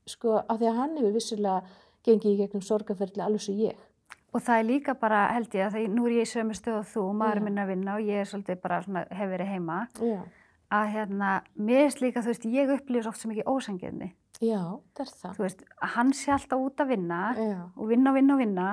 sko, 0.06 0.32
af 0.48 0.58
því 0.58 0.66
að 0.68 0.76
hann 0.76 0.96
hefur 0.98 1.12
vissulega 1.14 1.62
gengið 2.04 2.32
í 2.34 2.36
gegnum 2.40 2.62
sorgaferðli 2.66 3.22
alveg 3.24 3.40
svo 3.44 3.54
ég. 3.54 3.76
Og 4.34 4.42
það 4.42 4.58
er 4.60 4.66
líka 4.68 4.94
bara, 5.00 5.20
held 5.32 5.48
ég, 5.54 5.66
að 5.66 5.72
því 5.78 5.86
nú 5.94 6.04
er 6.06 6.12
ég 6.18 6.26
í 6.26 6.30
sömu 6.34 6.54
stöð 6.58 6.78
og 6.80 6.86
þú, 6.90 7.04
maður 7.14 7.40
minn 7.46 7.58
er 7.58 7.64
að 7.64 7.72
vinna 7.72 7.94
og 7.94 8.00
ég 8.10 8.20
er 8.20 8.28
svolítið 8.30 8.60
bara 8.62 8.82
svona, 8.82 9.06
hef 9.10 9.30
verið 9.32 9.48
heima, 9.54 9.78
Já, 10.02 10.20
að 10.70 10.92
hérna, 10.94 11.30
mér 11.58 11.80
finnst 11.86 12.00
líka, 12.04 12.22
þú 12.22 12.30
veist, 12.34 12.44
ég 12.58 12.74
upplýðis 12.76 13.06
oft 13.10 13.20
sem 13.22 13.30
ekki 13.32 13.46
ósangirni. 13.46 14.12
Já 14.40 14.60
það 14.96 15.04
er 15.04 15.12
það. 15.20 15.34
Þú 15.36 15.44
veist, 15.44 15.64
hann 15.94 16.12
sé 16.16 16.32
alltaf 16.34 16.64
út 16.64 16.80
að 16.80 16.90
vinna 16.94 17.20
Já, 17.36 17.58
og 17.76 17.90
vinna 17.90 18.10
og 18.12 18.16
vinna 18.20 18.34
og 18.34 18.40
vinna 18.40 18.68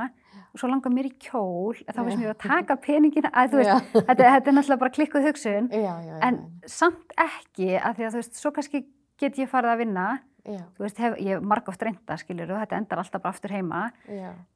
og 0.54 0.62
svo 0.62 0.70
langar 0.72 0.94
mér 0.94 1.10
í 1.10 1.14
kjól, 1.22 1.76
þá 1.86 1.98
Já. 2.00 2.06
mér 2.08 2.32
að 2.32 2.40
taka 2.46 2.78
peningina, 2.82 3.30
að 3.36 3.52
þú 3.52 3.60
veist, 3.62 3.90
þetta, 4.08 4.30
þetta 4.36 4.50
er 4.52 4.56
náttúrulega 4.56 4.82
bara 4.84 4.94
klikkuð 4.96 5.28
hugsun, 5.28 5.68
já, 5.74 5.92
já, 6.02 6.08
já, 6.08 6.16
en 6.28 6.40
samt 6.72 7.14
ekki, 7.22 7.70
að 7.78 7.98
því 8.00 8.08
að 8.08 8.16
þú 8.16 8.22
veist, 8.22 8.40
svo 8.42 8.52
kannski 8.56 8.82
get 9.22 9.38
ég 9.42 9.52
farið 9.52 9.74
að 9.74 9.82
vinna, 9.84 10.06
já, 10.48 10.62
þú 10.78 10.86
veist, 10.86 11.02
hef, 11.04 11.18
ég 11.22 11.36
hef 11.36 11.46
margóft 11.52 11.86
reynda, 11.86 12.18
skilur, 12.22 12.54
og 12.56 12.62
þetta 12.64 12.80
endar 12.82 13.04
alltaf 13.04 13.26
bara 13.26 13.36
aftur 13.36 13.54
heima, 13.58 13.84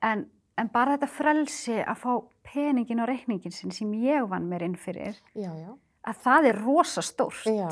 en, 0.09 0.25
en 0.61 0.71
bara 0.73 0.95
þetta 0.95 1.11
frelsi 1.11 1.77
að 1.83 2.01
fá 2.01 2.11
peningin 2.49 3.03
á 3.03 3.05
reikningin 3.09 3.53
sinn 3.55 3.75
sem 3.75 3.91
ég 4.01 4.25
vann 4.31 4.49
mér 4.49 4.65
inn 4.69 4.77
fyrir, 4.79 5.19
já, 5.35 5.51
já, 5.53 5.71
að 6.07 6.23
það 6.25 6.49
er 6.53 6.63
rosa 6.65 7.03
stórt. 7.05 7.45
já, 7.45 7.67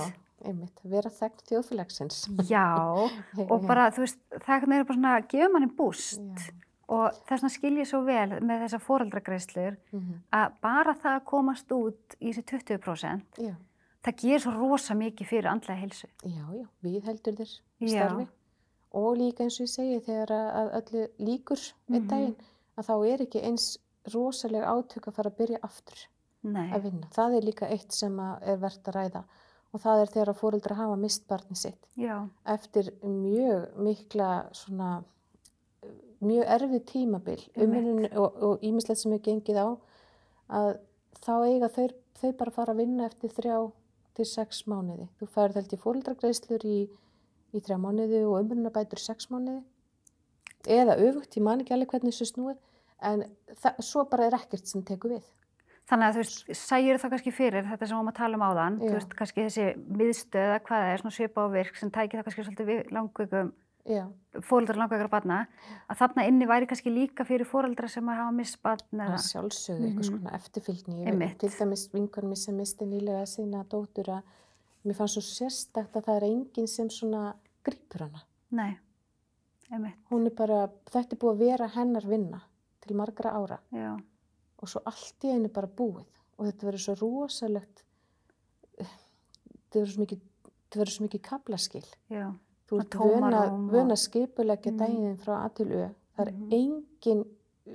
einmitt, 0.46 0.80
vera 0.84 1.10
þekkt 1.10 1.46
þjóðfélagsins. 1.52 2.18
Já, 2.50 2.66
og 3.52 3.68
bara, 3.68 3.90
þú 3.92 4.06
veist, 4.06 4.20
það 4.46 4.56
er 4.56 4.84
bara 4.88 4.98
svona 4.98 5.14
að 5.20 5.28
gefa 5.34 5.50
manni 5.54 5.70
búst 5.78 6.20
Já, 6.20 6.54
og 6.90 7.14
þess 7.30 7.44
vegna 7.44 7.50
skil 7.54 7.74
ég 7.78 7.88
svo 7.90 8.00
vel 8.08 8.40
með 8.42 8.64
þessar 8.66 8.82
foreldragreislur 8.82 9.76
mhm, 9.94 10.20
að 10.34 10.54
bara 10.66 10.96
það 10.98 11.18
að 11.20 11.26
komast 11.30 11.72
út 11.76 12.16
í 12.20 12.32
þessi 12.34 12.46
20% 12.50 13.42
já, 13.46 13.54
það 14.08 14.16
gerir 14.24 14.42
svo 14.46 14.54
rosa 14.58 14.96
mikið 14.98 15.28
fyrir 15.30 15.50
andlega 15.52 15.84
heilsu. 15.84 16.08
já, 16.26 16.44
já, 16.56 16.66
við 16.82 17.02
heldur 17.06 17.36
þér 17.42 17.54
starfi. 17.94 18.28
Og 18.98 19.12
líka 19.20 19.44
eins 19.46 19.60
og 19.60 19.68
ég 19.68 19.70
segi 19.76 19.98
þegar 20.08 20.32
að 20.34 20.48
að 20.60 20.70
öllu 20.80 21.04
líkur 21.28 21.60
einn 21.92 22.00
Mhm. 22.00 22.08
daginn, 22.10 22.36
að 22.80 22.88
þá 22.88 22.96
er 23.14 23.22
ekki 23.28 23.44
eins 23.46 23.66
rosalega 24.14 24.72
átök 24.72 25.08
að 25.12 25.14
fara 25.14 25.30
að 25.30 25.38
byrja 25.38 25.60
aftur. 25.62 26.00
Nei, 26.42 26.70
að 26.74 26.84
vinna. 26.88 27.08
Það 27.14 27.36
er 27.38 27.46
líka 27.46 27.68
eitt 27.70 27.92
sem 27.94 28.16
að 28.18 28.48
er 28.48 28.58
verðt 28.58 28.88
að 28.90 28.96
ræða 28.96 29.24
og 29.74 29.84
það 29.84 30.04
er 30.04 30.12
þegar 30.14 30.34
að 30.34 30.42
fóreldra 30.42 30.80
hafa 30.80 30.98
mist 31.00 31.28
barni 31.30 31.58
sitt 31.60 31.90
já, 32.00 32.16
eftir 32.46 32.92
mjög 33.04 33.80
mikla 33.86 34.30
svona 34.58 34.92
mjög 36.20 36.52
erfið 36.56 36.86
tímabil 36.90 37.40
umhennun 37.56 38.08
og 38.18 38.64
ímislegt 38.66 39.04
sem 39.04 39.14
er 39.16 39.24
gengið 39.24 39.62
á 39.62 39.68
að 40.60 40.72
þá 41.24 41.34
eiga 41.46 41.70
þau, 41.72 41.88
þau 42.20 42.32
bara 42.42 42.56
fara 42.56 42.74
að 42.74 42.82
vinna 42.84 43.08
eftir 43.08 43.34
þrjá 43.34 43.58
til 44.20 44.28
sex 44.28 44.66
mánuði. 44.68 45.08
Þú 45.20 45.28
færð 45.34 45.60
held 45.60 45.74
í 45.76 45.80
fóreldragreislur 45.80 46.66
í, 46.68 46.80
í 47.56 47.62
þrjá 47.64 47.78
mánuði 47.80 48.24
og 48.26 48.40
umhennunabætur 48.42 49.00
í 49.00 49.06
sex 49.06 49.30
mánuði 49.32 49.62
eða 50.70 50.98
öfugt, 51.00 51.38
ég 51.38 51.46
man 51.46 51.62
ekki 51.64 51.72
alveg 51.76 51.94
hvernig 51.94 52.14
þessu 52.14 52.34
snúið 52.34 52.58
en 53.08 53.22
það, 53.62 53.78
svo 53.86 54.04
bara 54.12 54.28
er 54.28 54.36
ekkert 54.36 54.68
sem 54.68 54.84
tekur 54.84 55.16
við. 55.16 55.30
Þannig 55.90 56.06
að 56.10 56.14
þú 56.14 56.22
veist, 56.24 56.44
sæjur 56.60 57.00
það 57.02 57.10
kannski 57.16 57.32
fyrir 57.34 57.64
þetta 57.66 57.88
sem 57.88 57.96
við 57.96 58.00
varum 58.00 58.12
að 58.14 58.20
tala 58.20 58.38
um 58.40 58.46
áðan, 58.50 58.76
Já. 58.80 58.86
þú 58.90 58.94
veist, 59.00 59.16
kannski 59.20 59.46
þessi 59.48 59.66
miðstöð 60.00 60.44
eða 60.46 60.60
hvað 60.68 60.84
það 60.84 60.92
er, 60.94 61.02
svona 61.04 61.16
svipa 61.18 61.42
á 61.42 61.48
virk 61.56 61.76
sem 61.80 61.92
tæki 61.92 62.18
það 62.20 62.24
kannski 62.30 62.46
svolítið 62.46 62.70
við 62.70 62.92
langveikum, 62.94 63.52
Já, 63.90 64.04
fóreldrar 64.46 64.78
langveikara 64.78 65.10
barna, 65.10 65.38
að 65.90 65.98
þarna 65.98 66.26
inni 66.30 66.46
væri 66.46 66.68
kannski 66.70 66.92
líka 66.94 67.26
fyrir 67.26 67.48
fóreldra 67.48 67.88
sem 67.90 68.06
að 68.12 68.20
hafa 68.20 68.34
mist 68.38 68.60
barn 68.62 68.84
Það 68.92 69.06
eða, 69.08 69.22
sjálfsögðu 69.26 69.88
einhvers 69.88 70.10
Mhm. 70.12 70.18
konar 70.20 70.36
eftirfylgni. 70.38 71.06
Ég 71.08 71.18
veit 71.18 71.38
til 71.40 71.50
dæmis 71.50 71.88
vinkonum 71.94 72.36
sem 72.38 72.56
misti 72.58 72.86
nýlega 72.86 73.24
sína 73.26 73.64
dóttur 73.66 74.12
að 74.20 74.22
mér 74.86 74.96
fannst 75.00 75.16
svo 75.18 75.24
sérstakt 75.26 75.96
að 75.96 76.06
það 76.06 76.18
er 76.18 76.28
enginn 76.28 76.68
sem 76.68 76.88
svona 76.90 77.34
grýpur 77.66 78.02
hana. 78.06 78.22
nei, 78.52 78.78
einmitt, 79.72 79.96
Hún 80.12 80.26
er 80.28 80.36
bara, 80.38 80.68
þetta 80.92 81.14
er 81.14 81.18
búið 81.18 81.34
að 81.34 81.40
vera 81.48 81.68
hennar 81.70 82.06
vinna 82.06 82.42
til 82.82 82.96
margra 82.96 83.32
ára 83.32 83.58
já, 83.74 83.98
og 84.60 84.68
svo 84.70 84.82
allt 84.86 85.24
í 85.24 85.32
einu 85.34 85.50
bara 85.50 85.68
búið 85.68 86.06
og 86.38 86.46
þetta 86.48 86.68
verður 86.70 86.84
svo 86.86 86.96
rosalegt, 87.02 87.84
þetta 88.80 89.80
verður 89.80 89.92
svo 89.94 90.04
mikið, 90.06 90.22
þetta 90.50 90.80
verður 90.82 90.96
svo 90.96 91.06
mikið 91.08 91.22
kaplaskil. 91.30 91.86
já, 92.12 92.28
Þú 92.70 92.80
ert 92.84 92.96
vöna, 93.02 93.40
vöna 93.74 93.96
skipulegja 93.98 94.72
Mm. 94.72 94.78
daginn 94.78 95.18
frá 95.18 95.44
A 95.46 95.50
til 95.50 95.66
Ö. 95.72 95.90
Það 96.18 96.28
er 96.28 96.32
Mhm. 96.34 96.52
engin 96.54 97.26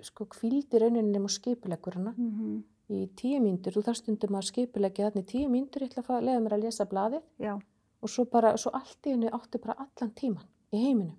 sko 0.02 0.24
kvíldi 0.26 0.78
rauninni 0.80 1.12
nema 1.12 1.28
skipuleggur 1.28 1.94
hana 1.94 2.12
mhm, 2.16 2.62
í 2.90 3.08
tíu 3.16 3.40
mínútur, 3.40 3.72
þú 3.74 3.82
þarf 3.82 3.96
stundum 3.96 4.30
að 4.36 4.44
skipulegja 4.52 5.10
þarna 5.10 5.22
í 5.22 5.26
tíu 5.26 5.48
mínútur, 5.48 5.82
ég 5.82 5.90
ætla 5.90 6.18
að 6.20 6.24
leiða 6.24 6.42
mér 6.42 6.52
að 6.52 6.62
lesa 6.62 6.84
blaðið 6.84 7.22
já, 7.40 7.54
og 8.02 8.08
svo 8.08 8.24
bara, 8.24 8.52
svo 8.56 8.70
allt 8.72 9.02
í 9.06 9.10
henni 9.10 9.30
áttu 9.30 9.58
bara 9.60 9.74
allan 9.78 10.10
tíman 10.14 10.44
í 10.72 10.76
heiminum 10.86 11.16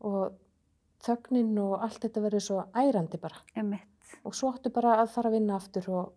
og 0.00 0.32
þögnin 1.00 1.58
og 1.58 1.80
allt 1.82 2.00
þetta 2.00 2.20
verður 2.22 2.40
svo 2.42 2.64
ærandi 2.74 3.20
bara 3.20 3.36
einmitt, 3.56 3.80
og 4.24 4.34
svo 4.34 4.52
áttu 4.52 4.70
bara 4.72 4.96
að 5.02 5.08
fara 5.14 5.28
að 5.30 5.36
vinna 5.38 5.56
aftur 5.56 5.88
og, 5.90 6.12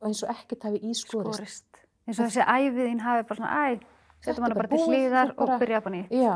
og 0.00 0.08
eins 0.08 0.22
og 0.22 0.30
ekkert 0.30 0.62
hafi 0.68 0.80
ískorist. 0.90 1.34
Skorist. 1.36 1.82
Eins 2.06 2.18
og 2.18 2.26
þessi 2.26 2.46
æfið 2.46 2.86
þín 2.90 3.00
hafi 3.06 3.26
bara 3.28 3.36
svona, 3.40 3.52
æ, 3.62 3.80
er 4.26 4.34
hana 4.34 4.48
bara 4.48 4.54
bara 4.54 4.68
til 4.68 4.86
hlýðar 4.88 5.34
og 5.38 5.52
byrja 5.60 5.78
upp 5.82 5.86
á 5.86 5.92
nýtt. 5.94 6.10
Já, 6.10 6.34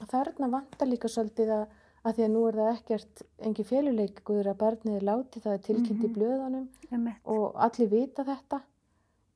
og 0.00 0.08
þarna 0.14 0.50
vantar 0.50 0.88
líka 0.88 1.08
svolítið 1.08 1.50
að, 1.56 1.64
að 2.04 2.14
því 2.16 2.24
að 2.24 2.30
nú 2.34 2.42
er 2.48 2.54
það 2.60 2.72
ekkert 2.78 3.22
engin 3.48 3.68
féluleikur 3.70 4.46
að 4.52 4.58
barnið 4.60 4.96
er 5.00 5.06
látið, 5.10 5.42
það 5.44 5.52
er 5.58 5.64
tilkynnt 5.68 6.04
í 6.04 6.08
Mhm. 6.08 6.14
blöðunum 6.16 6.68
Einmitt. 6.92 7.20
og 7.24 7.54
allir 7.56 7.88
vita 7.90 8.24
þetta. 8.24 8.60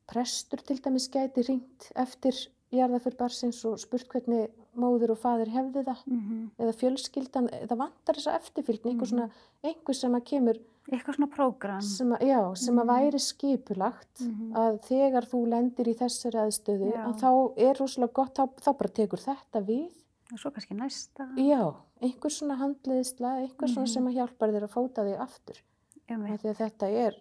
Prestur 0.05 0.61
til 0.61 0.77
dæmis 0.85 1.07
gæti 1.09 1.41
ringt 1.47 1.87
eftir 1.97 2.35
jarðaför 2.75 3.15
barsins 3.17 3.63
og 3.65 3.79
spurt 3.79 4.07
hvernig 4.11 4.49
móður 4.77 5.13
og 5.15 5.19
faðir 5.21 5.49
hefði 5.53 5.83
það 5.87 6.01
Mhm. 6.05 6.49
eða 6.59 6.73
fjölskyldan, 6.81 7.49
það 7.67 7.77
vantar 7.77 8.15
þessa 8.15 8.35
eftirfylgni, 8.39 8.91
einhver 8.91 9.07
svona, 9.09 9.29
einhver 9.63 9.95
sem 9.95 10.11
að 10.13 10.25
kemur 10.25 10.59
Eitthvað 10.91 11.15
svona 11.17 11.31
prógram. 11.33 11.81
sem 11.81 12.11
að, 12.13 12.19
já, 12.29 12.55
sem 12.57 12.75
að 12.75 12.85
Mhm. 12.85 12.91
væri 12.93 13.19
skipulagt 13.19 14.21
Mhm. 14.21 14.51
að 14.53 14.79
þegar 14.85 15.25
þú 15.25 15.39
lendir 15.49 15.85
í 15.87 15.95
þessari 15.97 16.37
aðstöðu 16.45 16.93
að 16.93 17.19
þá 17.19 17.53
er 17.57 17.73
rosalega 17.75 18.13
gott, 18.13 18.35
þá, 18.35 18.49
þá 18.61 18.77
bara 18.77 18.89
tekur 18.89 19.19
þetta 19.19 19.65
við 19.65 19.91
Og 20.33 20.39
svo 20.39 20.49
kannski 20.51 20.73
næsta. 20.75 21.27
Já, 21.37 21.75
einhver 22.01 22.31
svona 22.31 22.57
handleiðisla, 22.57 23.45
einhver 23.45 23.67
svona 23.69 23.85
Mhm. 23.85 23.93
sem 23.93 24.05
að 24.07 24.13
hjálpar 24.15 24.49
þér 24.51 24.63
að 24.63 24.73
fóta 24.73 25.03
þig 25.05 25.19
aftur. 25.19 25.61
Þetta 26.07 26.87
er, 26.89 27.15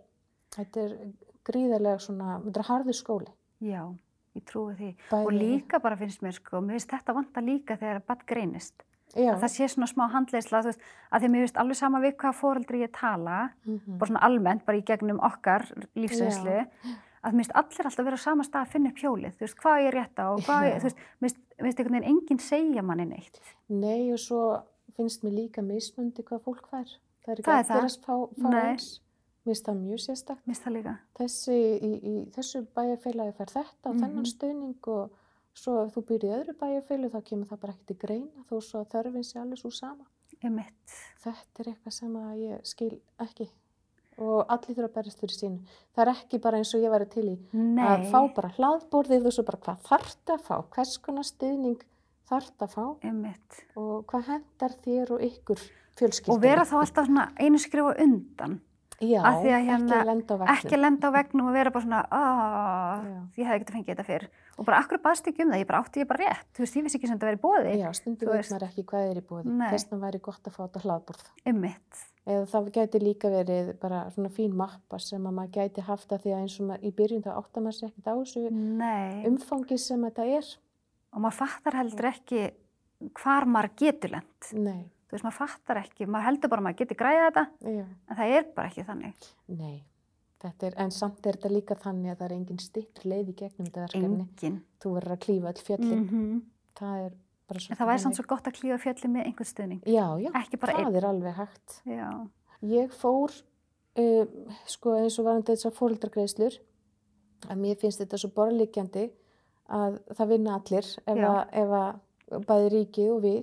þetta 0.51 0.77
er 0.85 1.13
gríðarlega 1.45 2.01
svona, 2.01 2.43
þetta 2.45 2.57
er 2.61 2.69
harður 2.71 2.95
skóli. 2.97 3.29
Já, 3.63 3.95
ég 4.37 4.45
trúi 4.45 4.75
því. 4.77 4.97
Bæði, 5.11 5.27
Og 5.27 5.33
líka 5.33 5.81
bara 5.83 5.97
finnst 5.97 6.21
mér 6.23 6.33
sko, 6.35 6.61
mér 6.61 6.79
finnst 6.81 6.89
þetta 6.89 7.15
vanta 7.15 7.41
líka 7.41 7.79
þegar 7.79 8.01
að 8.03 8.07
badd 8.07 8.27
greinist. 8.27 8.73
Já, 9.17 9.31
Að 9.35 9.41
það 9.45 9.53
sé 9.55 9.69
svona 9.71 9.87
smá 9.87 10.05
veist, 10.67 10.81
að 11.13 11.21
því 11.21 11.27
að 11.29 11.31
mér 11.35 11.43
finnst 11.45 11.57
alveg 11.63 11.77
sama 11.77 12.01
við 12.03 12.15
hvað 12.17 12.35
fóreldri 12.41 12.81
ég 12.83 12.93
tala, 12.93 13.39
mhm, 13.65 13.99
bara 13.99 14.11
svona 14.11 14.23
almennt, 14.27 14.65
bara 14.67 14.79
í 14.79 14.83
gegnum 14.85 15.21
okkar 15.23 15.67
lífsreynslu, 15.95 16.67
að 17.25 17.33
mér 17.33 17.45
finnst 17.45 17.55
allir 17.55 17.87
alltaf 17.89 18.05
vera 18.05 18.19
á 18.19 18.27
sama 18.27 18.43
stað 18.45 18.67
að 18.67 18.73
finna 18.75 18.91
upp 18.91 18.99
hjólið, 19.05 19.33
þú 19.39 19.45
veist, 19.47 19.59
hvað 19.63 19.85
ég 19.87 19.93
rétt 19.95 20.19
á 20.19 20.29
mér 21.21 21.31
finnst- 21.31 21.55
einhvern 21.79 21.95
veginn 22.01 22.11
enginn 22.11 22.39
segja 22.43 22.83
manni 22.83 23.07
neitt. 23.07 23.41
nei 23.69 24.11
og 24.13 24.19
svo 24.19 24.63
finnst 24.97 25.23
mér 25.25 25.33
líka 25.39 25.63
mismundi 25.63 26.23
hvað 26.23 26.43
fólk 26.45 26.67
fær. 26.71 26.91
Það 27.25 27.33
er 27.33 27.39
ekki 27.39 27.45
Það 27.45 27.55
er 27.55 27.65
allir 27.65 27.67
það. 27.71 27.77
að 27.77 27.85
fá, 28.05 28.15
fá 28.43 28.51
Nei. 28.51 28.61
eins. 28.75 29.01
Mér 29.45 29.53
finnst 29.55 29.67
það 29.67 29.77
mjög 29.85 30.01
líka. 30.73 30.99
Þessi, 31.19 31.57
í, 31.83 31.91
í 32.05 32.31
þessu 32.35 32.67
bæjarfélagi 32.77 33.35
fær 33.37 33.51
þetta 33.55 33.87
og 33.91 33.95
þennan 33.97 34.25
Mhm. 34.25 34.33
stuðning 34.35 34.89
og 34.89 35.11
svo 35.55 35.77
ef 35.85 35.95
þú 35.95 36.19
í 36.19 36.33
öðru 36.37 36.55
bæjarfélagi 36.61 37.13
þá 37.15 37.29
kemur 37.31 37.51
það 37.51 37.61
bara 37.65 37.75
ekki 37.75 37.87
til 37.91 37.99
greina 38.05 38.47
þó 38.49 38.57
svo 38.61 38.83
að 38.83 38.91
þörfin 38.95 39.27
sé 39.27 39.41
alveg 39.41 39.61
svo 39.63 39.71
sama. 39.75 40.07
Einmitt. 40.45 40.97
þetta 41.23 41.63
er 41.63 41.69
eitthvað 41.71 41.95
sem 41.95 42.17
að 42.21 42.41
ég 42.43 42.65
skil 42.69 42.91
ekki 43.23 43.47
og 44.23 44.51
allir 44.53 44.77
þurfa 44.77 44.89
að 44.89 44.97
berjast 44.99 45.23
fyrir 45.23 45.35
sínu. 45.35 45.79
Það 45.95 46.05
er 46.05 46.11
ekki 46.13 46.41
bara 46.45 46.61
eins 46.61 46.75
og 46.77 46.85
ég 46.85 46.93
væri 46.93 47.09
til 47.11 47.25
í 47.33 47.37
Nei. 47.55 47.87
að 47.87 48.05
fá 48.13 48.21
bara 48.37 48.53
hlaðborðið 48.59 49.27
og 49.31 49.35
svo 49.35 49.47
bara 49.49 49.63
hvað 49.65 49.89
þarft 49.89 50.35
að 50.35 50.45
fá, 50.47 50.57
hvers 50.77 50.95
konar 51.03 51.27
stuðning 51.27 51.81
þarft 52.31 52.67
að 52.67 52.77
fá 52.77 52.85
Einmitt. 53.09 53.65
og 53.81 54.05
hvað 54.11 54.29
hendar 54.31 54.77
þér 54.85 55.17
og 55.17 55.25
ykkur 55.31 55.65
fjölskyldunni. 55.99 56.37
Og 56.37 56.43
vera 56.45 56.67
þá 56.69 56.77
alltaf 56.83 57.11
einu 57.41 57.59
skrifa 57.63 57.97
undan. 58.05 58.61
Já, 59.03 59.21
að 59.27 59.47
að 59.51 59.67
hérna- 59.67 60.47
ekki 60.55 60.79
lenda 60.79 61.09
á 61.11 61.17
vegnum 61.17 61.49
og 61.49 61.53
vera 61.57 61.71
bara 61.75 61.85
svona, 61.85 62.01
ég 63.37 63.47
hefði 63.49 63.61
getið 63.65 63.75
fengið 63.75 63.91
þetta 63.95 64.07
fyrr. 64.07 64.27
Og 64.59 64.65
bara, 64.69 64.79
akkur 64.85 65.01
baðst 65.03 65.27
ekki 65.27 65.43
um 65.45 65.51
það, 65.51 65.61
ég 65.65 65.67
bara 65.67 65.81
átti 65.83 66.01
ég 66.01 66.09
bara 66.09 66.25
rétt. 66.25 66.49
Þú 66.55 66.63
veist, 66.63 66.77
ég 66.79 66.85
vissi 66.87 66.99
ekki 66.99 67.09
sem 67.11 67.19
þetta 67.19 67.31
verið 67.33 67.43
bóði. 67.43 67.77
Já, 67.81 67.89
stundum 67.99 68.29
Þú 68.29 68.31
veit 68.31 68.41
veist. 68.41 68.53
maður 68.55 68.67
ekki 68.69 68.85
hvað 68.85 69.11
er 69.11 69.17
í 69.21 69.25
bóði. 69.29 69.55
Þess 69.75 69.87
vegna 69.91 70.03
væri 70.07 70.21
gott 70.21 70.45
að 70.45 70.55
fá 70.55 70.63
þetta. 70.69 71.31
Einmitt. 71.45 72.05
Eða 72.25 72.45
það 72.49 72.69
gæti 72.73 73.01
líka 73.03 73.29
verið 73.29 73.67
bara 73.83 73.99
svona 74.15 74.31
fín 74.33 74.55
mappa 74.57 74.99
sem 74.99 75.27
að 75.27 75.35
maður 75.37 75.51
gæti 75.59 75.83
haft 75.85 76.09
að 76.15 76.23
því 76.23 76.31
að 76.33 76.41
eins 76.41 76.61
og 76.61 76.67
maður, 76.71 76.85
í 76.85 76.93
byrjun 76.97 77.25
þá 77.27 77.33
áttar 77.37 77.65
maður 77.67 77.77
sér 77.77 77.89
ekkert 77.91 78.09
á 78.09 78.15
þessu 78.17 78.45
umfangi 79.29 79.79
sem 79.79 80.07
þetta 80.09 80.29
er. 80.39 80.47
Og 81.13 81.21
maður 81.21 81.37
fattar 81.43 81.77
heldur 81.83 82.09
ekki 82.09 82.41
hvar 83.21 83.45
maður 83.45 83.75
getur 83.77 84.15
lent. 84.17 84.55
Þú 85.05 85.17
veist, 85.17 85.25
maður 85.27 85.37
fattar 85.39 85.81
ekki, 85.83 86.07
maður 86.09 86.27
heldur 86.29 86.53
bara 86.53 86.63
að 86.63 86.67
maður 86.69 86.79
getur 86.81 86.99
græða 87.01 87.27
þetta, 87.27 87.45
já. 87.75 87.85
en 87.85 88.19
það 88.21 88.33
er 88.39 88.47
bara 88.57 88.71
ekki 88.71 88.87
þannig. 88.89 89.29
Nei, 89.59 89.77
er, 90.45 90.79
en 90.85 90.95
samt 90.95 91.29
er 91.29 91.39
þetta 91.39 91.53
líka 91.53 91.77
þannig 91.81 92.15
að 92.15 92.19
það 92.23 92.27
er 92.27 92.37
engin 92.39 92.63
stitt 92.63 93.05
leið 93.05 93.31
í 93.33 93.37
gegnum 93.43 93.69
þetta 93.69 93.85
verkefni. 93.85 94.25
Engin. 94.25 94.59
Þú 94.83 94.95
verður 94.97 95.17
að 95.17 95.23
klífa 95.27 95.53
öll 95.53 95.65
fjöllin. 95.69 96.05
Mm 96.09 96.43
Það 96.75 97.01
er 97.05 97.11
bara 97.47 97.61
svo 97.63 97.71
En 97.71 97.79
það 97.79 97.91
væri 97.91 98.03
samt 98.03 98.17
svo 98.19 98.25
gott 98.27 98.49
að 98.49 98.57
klífa 98.57 98.79
fjalli 98.83 99.11
með 99.15 99.27
einhvern 99.29 99.47
stuðning. 99.47 99.83
Já, 99.87 100.07
já, 100.19 100.31
Ekki 100.41 100.59
bara 100.59 100.73
það 100.75 100.89
einn. 100.89 100.97
er 100.99 101.07
alveg 101.07 101.37
hægt. 101.39 101.75
Já. 101.87 102.09
Ég 102.67 102.97
fór, 102.99 103.35
uh, 104.03 104.25
sko 104.67 104.95
eins 104.99 105.19
og 105.21 105.29
varandi 105.29 105.53
þessar 105.53 105.77
fóreldragreislur, 105.77 106.57
að 107.47 107.61
mér 107.61 107.79
finnst 107.79 108.03
þetta 108.03 108.19
svo 108.19 108.33
borðlíkjandi 108.35 109.05
að 109.79 110.01
það 110.17 110.33
vinna 110.33 110.57
allir 110.59 110.89
ef 111.07 111.21
að, 111.29 111.39
ef 111.63 111.77
að 111.79 112.47
bæði 112.49 112.73
ríkið 112.75 113.13
og 113.13 113.23
við, 113.25 113.41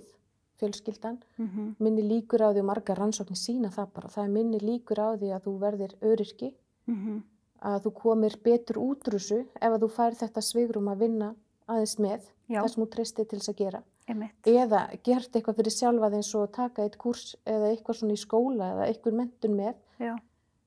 fjölskyldan, 0.62 1.20
Mm 1.38 1.76
minni 1.80 2.06
líkur 2.06 2.46
á 2.46 2.54
því 2.54 2.64
og 2.64 2.70
margar 2.72 3.02
rannsóknir 3.02 3.38
sína 3.42 3.70
það 3.74 3.94
bara. 3.96 4.10
Það 4.14 4.24
er 4.24 4.34
minni 4.38 4.60
líkur 4.62 5.00
á 5.02 5.10
því 5.18 5.30
að 5.36 5.44
þú 5.46 5.54
verðir 5.66 5.94
öryrki 6.02 6.54
-hmm. 6.88 7.22
að 7.62 7.84
þú 7.86 7.92
komir 7.94 8.38
betur 8.44 8.78
út 8.78 9.08
úr 9.08 9.18
þessu 9.18 9.40
ef 9.62 9.72
að 9.72 9.82
þú 9.84 9.90
fær 9.98 10.14
þetta 10.22 10.42
svigrum 10.42 10.88
að 10.88 11.02
vinna 11.06 11.36
aðeins 11.68 11.98
með 12.00 12.22
Já. 12.52 12.62
það 12.62 12.70
sem 12.74 12.84
þú 12.84 12.88
treystir 12.96 13.28
til 13.30 13.40
þess 13.40 13.52
að 13.54 13.62
gera 13.62 13.84
Einmitt. 14.10 14.50
eða 14.50 14.82
gert 15.06 15.36
eitthvað 15.36 15.60
fyrir 15.62 15.76
sjálfa 15.76 16.10
eins 16.18 16.34
og 16.36 16.52
taka 16.56 16.86
eitt 16.86 16.98
kurs 17.02 17.36
eða 17.46 17.70
eitthvað 17.72 18.00
svona 18.00 18.18
í 18.18 18.22
skóla 18.22 18.72
eða 18.76 18.90
eitthvað 18.90 19.18
mentun 19.22 19.56
með 19.60 19.76
Já. 20.02 20.16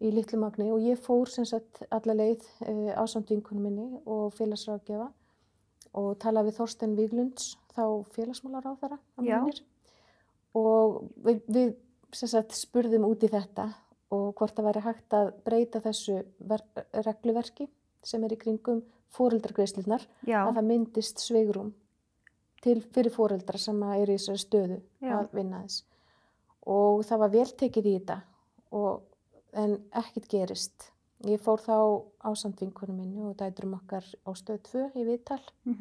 í 0.01 0.15
litlu 0.15 0.41
magni 0.41 0.71
og 0.73 0.81
ég 0.85 1.03
fór 1.03 1.31
sem 1.33 1.49
sagt 1.49 1.83
alla 1.91 2.17
leið 2.17 2.47
uh, 2.69 2.95
ásamt 3.03 3.31
vinkunum 3.35 3.69
minni 3.69 4.01
og 4.07 4.33
félagsráðgjafa 4.39 5.11
og 5.95 6.11
talaði 6.23 6.51
við 6.51 6.59
Þorstein 6.59 6.97
Víglunds 6.99 7.55
þá 7.75 7.85
félagsmálar 8.15 8.71
á 8.71 8.73
þeirra 8.81 8.99
Já. 9.27 9.41
Og 10.59 11.01
við, 11.25 11.41
við 11.49 11.73
sagt 12.15 12.55
spurðum 12.57 13.07
út 13.09 13.25
í 13.27 13.31
þetta 13.33 13.69
og 14.15 14.35
hvort 14.39 14.55
það 14.55 14.69
væri 14.69 14.85
hægt 14.85 15.17
að 15.17 15.31
breyta 15.47 15.81
þessu 15.83 16.21
ver 16.39 16.63
regluverki 17.07 17.67
sem 18.05 18.23
er 18.25 18.37
í 18.37 18.39
kringum 18.39 18.85
fóreldragreislunar 19.15 20.05
að 20.29 20.53
það 20.59 20.69
myndist 20.69 21.23
sveigrum 21.23 21.73
til 22.65 22.79
fyrir 22.95 23.13
fóreldra 23.13 23.59
sem 23.61 23.83
eru 23.95 24.15
í 24.15 24.19
þessari 24.19 24.43
stöðu 24.43 24.79
Já. 25.03 25.19
að 25.19 25.35
vinna 25.37 25.65
þess 25.65 25.85
og 26.71 27.05
það 27.05 27.23
var 27.25 27.35
vel 27.35 27.51
tekið 27.63 27.89
í 27.91 27.95
þetta 27.99 28.19
og, 28.75 29.03
en 29.53 29.77
ekkert 29.95 30.29
gerist. 30.31 30.91
Ég 31.25 31.41
fór 31.41 31.61
þá 31.63 31.77
á 32.25 32.31
samtvinkunum 32.37 32.99
minni 33.01 33.23
og 33.25 33.37
dæturum 33.41 33.79
okkar 33.79 34.05
á 34.05 34.31
stöð 34.37 34.61
2 34.71 34.87
í 35.01 35.07
viðtal. 35.09 35.41
Mm 35.69 35.77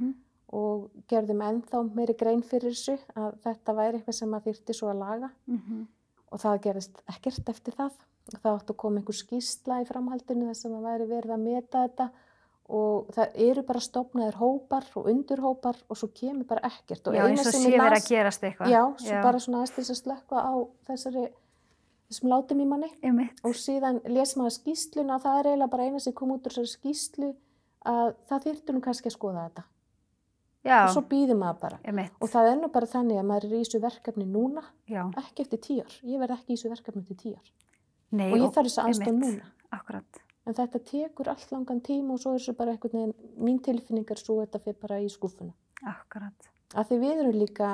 og 0.54 0.90
gerðum 1.10 1.42
ennþá 1.42 1.82
meiri 1.98 2.16
grein 2.18 2.44
fyrir 2.46 2.76
þessu 2.76 2.98
að 3.18 3.38
þetta 3.46 3.76
væri 3.78 4.00
eitthvað 4.00 4.18
sem 4.20 4.36
að 4.38 4.50
þyrti 4.50 4.76
svo 4.78 4.90
að 4.92 5.00
laga. 5.02 5.30
-hmm. 5.48 5.86
og 6.32 6.42
það 6.44 6.60
gerist 6.66 7.00
ekkert 7.10 7.50
eftir 7.50 7.78
það. 7.80 7.96
Og 8.24 8.40
það 8.40 8.54
átt 8.54 8.70
að 8.70 8.78
koma 8.78 9.00
einhver 9.02 9.18
skýrsla 9.18 9.82
í 9.82 9.88
framhaldinu 9.90 10.46
þess 10.50 10.66
að 10.66 10.76
það 10.76 10.86
væri 10.90 11.08
verið 11.10 11.34
að 11.34 11.42
meta 11.44 11.88
þetta. 11.88 12.10
Og 12.74 13.10
það 13.12 13.40
eru 13.44 13.64
bara 13.68 13.80
stopnaðir 13.80 14.38
hópar 14.40 14.86
og 14.96 15.08
undirhópar 15.12 15.78
og 15.90 15.98
svo 16.00 16.08
kemur 16.16 16.48
bara 16.48 16.70
ekkert. 16.70 17.08
Og 17.08 17.18
Já, 17.18 17.26
eins 17.28 17.46
og 17.46 17.52
sem 17.52 17.62
sé 17.62 17.74
verið 17.74 17.98
að 17.98 18.08
gerast 18.08 18.44
eitthvað. 18.44 18.70
já, 18.72 18.82
svo 18.98 19.24
bara 19.26 19.40
svona 19.40 19.58
aðeins 19.58 19.76
til 19.76 19.84
þess 19.84 19.92
að 19.92 20.02
slökka 20.04 20.38
á 20.40 20.54
þessari 20.88 21.26
þessum 22.08 22.30
látum 22.30 22.62
í 22.62 22.66
manni. 22.70 22.92
Einmitt. 23.04 23.44
og 23.44 23.58
síðan 23.58 24.00
les 24.06 24.38
maður 24.38 24.56
skýsluna 24.60 25.18
og 25.18 25.22
það 25.26 25.40
er 25.40 25.46
eiginlega 25.52 25.74
bara 25.76 25.84
eina 25.84 26.00
sem 26.00 26.14
kom 26.14 26.32
út 26.32 26.48
úr 26.48 26.56
þessari 26.56 26.78
skýslu 26.78 27.36
að 27.84 28.16
það 28.30 28.44
þyrftur 28.48 28.74
nú 28.74 28.82
kannski 28.82 29.10
að 29.10 29.18
skoða 29.18 29.48
þetta 29.50 29.64
Já. 30.64 30.86
og 30.86 30.94
svo 30.96 31.02
býður 31.12 31.38
maður 31.42 31.60
bara 31.60 31.78
Einmitt. 31.84 32.12
og 32.22 32.30
það 32.32 32.50
er 32.52 32.58
nú 32.62 32.70
bara 32.72 32.86
þannig 32.88 33.18
að 33.20 33.26
maður 33.32 33.46
er 33.50 33.56
í 33.58 33.64
þessu 33.64 33.82
verkefni 33.84 34.26
núna 34.32 34.64
Já. 34.88 35.04
ekki 35.20 35.44
eftir 35.44 35.60
tíu 35.60 35.82
ár, 35.84 35.96
ég 36.08 36.20
verð 36.24 36.36
ekki 36.38 36.54
í 36.54 36.56
þessu 36.56 36.70
verkefni 36.72 37.02
eftir 37.04 37.18
tíu 37.24 37.34
ár 37.36 37.50
Nei, 38.14 38.30
og 38.32 38.38
ég 38.40 38.54
þarf 38.54 38.70
þess 38.70 38.80
aðstof 38.86 39.08
einmitt. 39.08 39.34
núna 39.42 39.52
Akkurat. 39.74 40.22
en 40.48 40.54
þetta 40.54 40.80
tekur 40.92 41.28
allt 41.34 41.52
langan 41.52 41.82
tíma 41.82 42.14
og 42.14 42.20
svo 42.24 42.34
er 42.36 42.40
þessu 42.40 42.56
bara 42.56 42.72
einhvern 42.72 42.94
veginn, 42.94 43.14
mín 43.40 43.60
tilfinning 43.64 44.12
er 44.12 44.22
svo 44.22 44.40
þetta 44.46 44.60
fyrir 44.64 44.80
bara 44.82 45.00
í 45.04 45.10
skúfuna 45.12 45.52
Akkurat. 45.84 46.50
að 46.76 46.88
því 46.94 47.00
við 47.04 47.20
erum 47.26 47.40
líka 47.44 47.72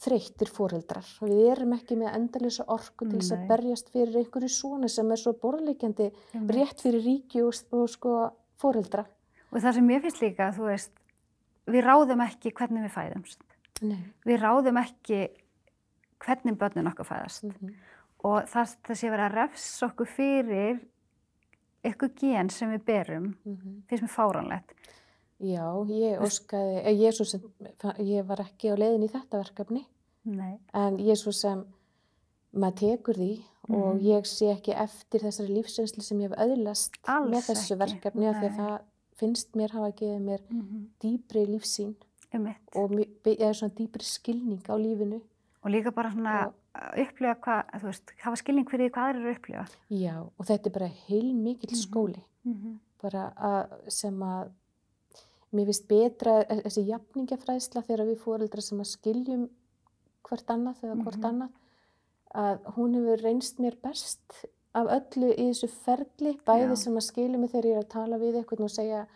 þreyttir 0.00 0.48
foreldrar 0.48 1.04
og 1.20 1.28
við 1.28 1.50
erum 1.52 1.72
ekki 1.76 1.96
með 2.00 2.14
endalisa 2.16 2.64
orku 2.72 3.04
til 3.10 3.18
þess 3.18 3.34
að 3.36 3.42
berjast 3.50 3.90
fyrir 3.92 4.16
einhverju 4.22 4.48
svona 4.48 4.88
sem 4.88 5.10
er 5.12 5.20
svo 5.20 5.34
borðleikjandi 5.42 6.06
rétt 6.48 6.80
fyrir 6.80 7.02
ríki 7.04 7.42
og, 7.44 7.52
og 7.74 7.88
sko 7.92 8.14
foreldra 8.62 9.04
Og 9.50 9.58
það 9.60 9.74
sem 9.80 9.88
ég 9.90 10.02
finnst 10.04 10.20
líka, 10.22 10.46
þú 10.54 10.68
veist, 10.70 10.92
við 11.66 11.84
ráðum 11.84 12.20
ekki 12.24 12.52
hvernig 12.52 12.82
við 12.88 12.94
fæðumst. 12.96 13.38
Nei. 13.82 14.04
Við 14.26 14.40
ráðum 14.42 14.76
ekki 14.82 15.28
hvernig 16.20 16.58
börnin 16.60 16.86
okkar 16.90 17.06
fæðast. 17.08 17.44
Mm 17.44 17.50
-hmm. 17.60 17.74
Og 18.24 18.42
það, 18.44 18.76
það 18.84 18.94
sé 19.00 19.10
verið 19.10 19.26
að 19.30 19.34
refsa 19.34 19.86
okkur 19.86 20.06
fyrir 20.06 20.80
eitthvað 21.84 22.14
gen 22.20 22.50
sem 22.50 22.70
við 22.70 22.84
berum, 22.84 23.36
Mhm. 23.44 23.82
finnst 23.88 24.02
mér 24.04 24.10
fáránlegt. 24.16 24.74
Já, 25.40 25.64
ég 25.88 26.20
óskaði, 26.20 26.76
eh, 26.84 26.92
ég, 26.92 27.06
er 27.08 27.24
sem, 27.24 27.40
ég 27.98 28.26
var 28.26 28.36
ekki 28.40 28.68
á 28.68 28.76
leiðin 28.76 29.04
í 29.04 29.10
þetta 29.10 29.38
verkefni 29.42 29.86
Nei. 30.24 30.58
en 30.74 30.98
ég 30.98 31.10
er 31.10 31.14
svo 31.16 31.32
sem 31.32 31.64
maður 32.54 32.74
tekur 32.76 33.14
því 33.16 33.42
og 33.70 33.94
Mhm. 33.96 34.00
ég 34.02 34.26
sé 34.26 34.52
ekki 34.54 34.74
eftir 34.76 35.20
þessari 35.20 35.48
lífsreynslu 35.56 36.02
sem 36.02 36.18
ég 36.18 36.28
hef 36.28 36.38
öðlast 36.38 36.90
Alls 37.08 37.30
með 37.30 37.46
þessu 37.48 37.74
ekki, 37.76 37.78
verkefni 37.78 38.26
af 38.28 38.36
því 38.36 38.48
að 38.50 38.56
það 38.58 38.80
finnst 39.20 39.52
mér 39.58 39.70
hafa 39.76 39.90
gefið 40.00 40.22
mér 40.26 40.40
Mhm. 40.50 40.86
dýpri 41.02 41.46
lífsýn 41.46 41.94
Einmitt. 42.32 42.74
og 42.74 42.90
eða 43.24 43.52
svona 43.54 43.74
dýpri 43.74 44.02
skilning 44.06 44.62
á 44.68 44.74
lífinu. 44.78 45.20
Og 45.64 45.70
líka 45.70 45.90
bara 45.94 46.10
svona 46.10 46.46
Og- 46.46 46.54
upplifa 46.96 47.34
hvað, 47.40 47.80
þú 47.80 47.84
veist, 47.84 48.10
hafa 48.22 48.36
skilning 48.36 48.66
fyrir 48.70 48.90
hvað 48.90 49.06
þeir 49.10 49.16
eru 49.16 49.30
að 49.32 49.36
upplifa. 49.36 49.66
Já, 49.90 50.14
og 50.38 50.46
þetta 50.46 50.66
er 50.66 50.70
bara 50.70 50.86
heil 51.08 51.34
mikill 51.34 51.70
Mhm. 51.70 51.84
skóli, 51.86 52.22
Mm 52.44 52.78
bara 53.02 53.32
að 53.36 53.90
sem 53.90 54.18
að 54.20 54.50
mér 55.54 55.64
finnst 55.66 55.88
betra 55.88 56.44
e- 56.48 56.62
þessi 56.62 56.86
jafningafræðsla 56.86 57.82
þegar 57.86 58.06
við 58.06 58.18
fóreldrar 58.20 58.62
sem 58.62 58.78
að 58.78 58.96
skiljum 58.96 59.48
hvert 60.22 60.46
annað 60.46 60.76
eða 60.82 61.02
hvort 61.02 61.18
Mhm. 61.18 61.24
annað, 61.30 61.50
að 62.34 62.60
hún 62.76 62.94
hefur 62.94 63.22
reynst 63.24 63.58
mér 63.58 63.74
best 63.82 64.20
af 64.74 64.86
öllu 64.86 65.32
í 65.34 65.48
þessu 65.50 65.68
ferli, 65.68 66.36
bæði 66.46 66.68
Já. 66.68 66.76
sem 66.76 66.94
að 67.00 67.06
skilja 67.08 67.38
mig 67.38 67.50
þegar 67.50 67.64
ég 67.70 67.76
er 67.76 67.84
að 67.84 67.88
tala 67.94 68.18
við 68.18 68.36
eitthvað 68.40 68.60
og 68.64 68.70
segja, 68.70 69.06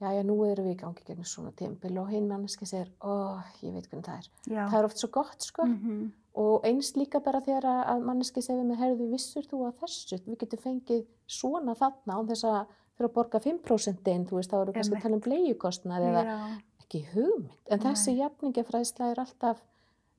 já, 0.00 0.08
já, 0.12 0.22
nú 0.22 0.36
erum 0.44 0.66
við 0.68 0.74
í 0.74 0.80
gangi 0.82 1.04
gegnum 1.06 1.24
svona 1.24 1.52
tímpil 1.56 1.98
og 1.98 2.08
hinn 2.12 2.28
manneski 2.28 2.66
segir, 2.68 2.90
ó, 3.00 3.40
ég 3.62 3.72
veit 3.72 3.88
hvernig 3.88 4.04
það 4.04 4.18
er. 4.18 4.28
Já. 4.52 4.64
Það 4.68 4.78
er 4.78 4.84
oft 4.90 4.98
svo 4.98 5.08
gott, 5.10 5.40
sko. 5.42 5.64
Mhm. 5.66 6.10
Og 6.38 6.62
eins 6.68 6.92
líka 6.94 7.18
bara 7.24 7.40
þegar 7.40 7.64
að- 7.64 8.04
manneski 8.04 8.42
segir 8.42 8.62
með 8.64 8.76
herðu 8.78 9.10
vissur 9.10 9.42
þú 9.42 9.64
að 9.66 9.78
þessu, 9.80 10.20
við 10.28 10.36
getum 10.38 10.58
fengið 10.66 11.06
svona 11.26 11.74
þarna 11.74 12.14
án 12.14 12.28
þess 12.28 12.44
að 12.44 12.66
fyrir 12.98 13.08
að 13.08 13.14
borga 13.14 13.40
5% 13.40 14.08
inn, 14.08 14.26
þú 14.26 14.36
veist, 14.36 14.50
þá 14.50 14.60
eru 14.62 14.72
kannski 14.72 14.94
að 14.96 15.02
tala 15.02 15.14
um 15.14 15.20
bleiukostnað 15.20 16.06
eða 16.10 16.60
ekki 16.82 17.04
hugmynd. 17.14 17.50
En 17.70 17.78
þessi 17.80 18.14
Nei. 18.14 18.20
jafningafræðsla 18.22 19.10
er 19.10 19.16
alltaf, 19.24 19.60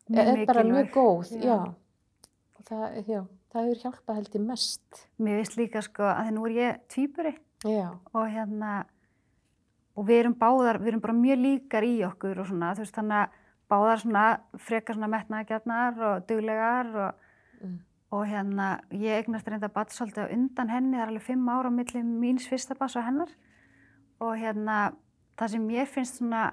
Mjög 0.09 0.27
er 0.27 0.45
bara 0.45 0.63
mjög 0.63 0.85
mikilvæg. 0.87 0.93
góð, 0.93 1.43
Já. 1.43 1.73
það, 2.65 3.05
það 3.49 3.67
hefur 3.67 3.83
hjálpað 3.83 4.19
held 4.19 4.37
ég 4.37 4.45
mest. 4.45 5.03
Mér 5.17 5.41
finnst 5.41 5.59
líka 5.59 5.83
sko 5.85 6.07
að 6.07 6.23
því 6.27 6.35
nú 6.35 6.47
er 6.47 6.55
ég 6.57 6.79
tvíburi 6.93 7.35
Já, 7.65 7.89
og 8.15 8.25
hérna 8.31 8.73
og 9.99 10.07
við 10.07 10.21
erum 10.23 10.35
báðar, 10.39 10.79
við 10.79 10.93
erum 10.93 11.03
bara 11.03 11.17
mjög 11.17 11.41
líkar 11.43 11.83
í 11.83 11.95
okkur 12.07 12.39
og 12.39 12.47
svona, 12.47 12.71
þú 12.77 12.85
veist, 12.85 12.95
þannig 12.95 13.17
að 13.19 13.37
báðar 13.69 14.01
svona 14.03 14.23
frekar 14.69 14.97
svona 14.97 15.11
metnaðgjarnar 15.13 15.99
og 16.07 16.23
duglegar 16.29 16.89
og, 16.93 17.27
mm. 17.59 17.75
og 18.15 18.23
hérna 18.29 18.69
ég 18.95 19.19
eignast 19.19 19.49
reynda 19.51 19.69
batt 19.73 19.93
svolítið 19.93 20.33
undan 20.37 20.71
henni, 20.71 20.95
það 20.95 21.03
er 21.03 21.11
alveg 21.11 21.27
fimm 21.27 21.51
ára 21.51 21.69
á 21.69 21.77
milli 21.77 22.03
míns 22.07 22.47
fyrsta 22.49 22.77
bass 22.79 22.97
og 22.97 23.05
hennar 23.05 23.35
og 24.23 24.33
hérna 24.39 24.79
það 25.39 25.53
sem 25.53 25.67
mér 25.67 25.91
finnst 25.91 26.19
svona 26.19 26.45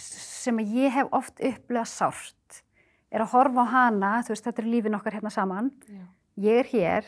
sem 0.00 0.60
ég 0.62 0.92
hef 0.94 1.10
oft 1.16 1.40
upplegað 1.40 1.90
sárt 1.90 2.60
er 3.10 3.24
að 3.24 3.32
horfa 3.34 3.64
á 3.66 3.72
hana, 3.74 4.10
þú 4.22 4.34
veist, 4.34 4.44
þetta 4.46 4.62
er 4.62 4.68
lífin 4.70 4.94
okkar 4.98 5.16
hérna 5.18 5.30
saman, 5.34 5.70
já, 5.88 6.04
ég 6.46 6.60
er 6.62 6.70
hér 6.72 7.04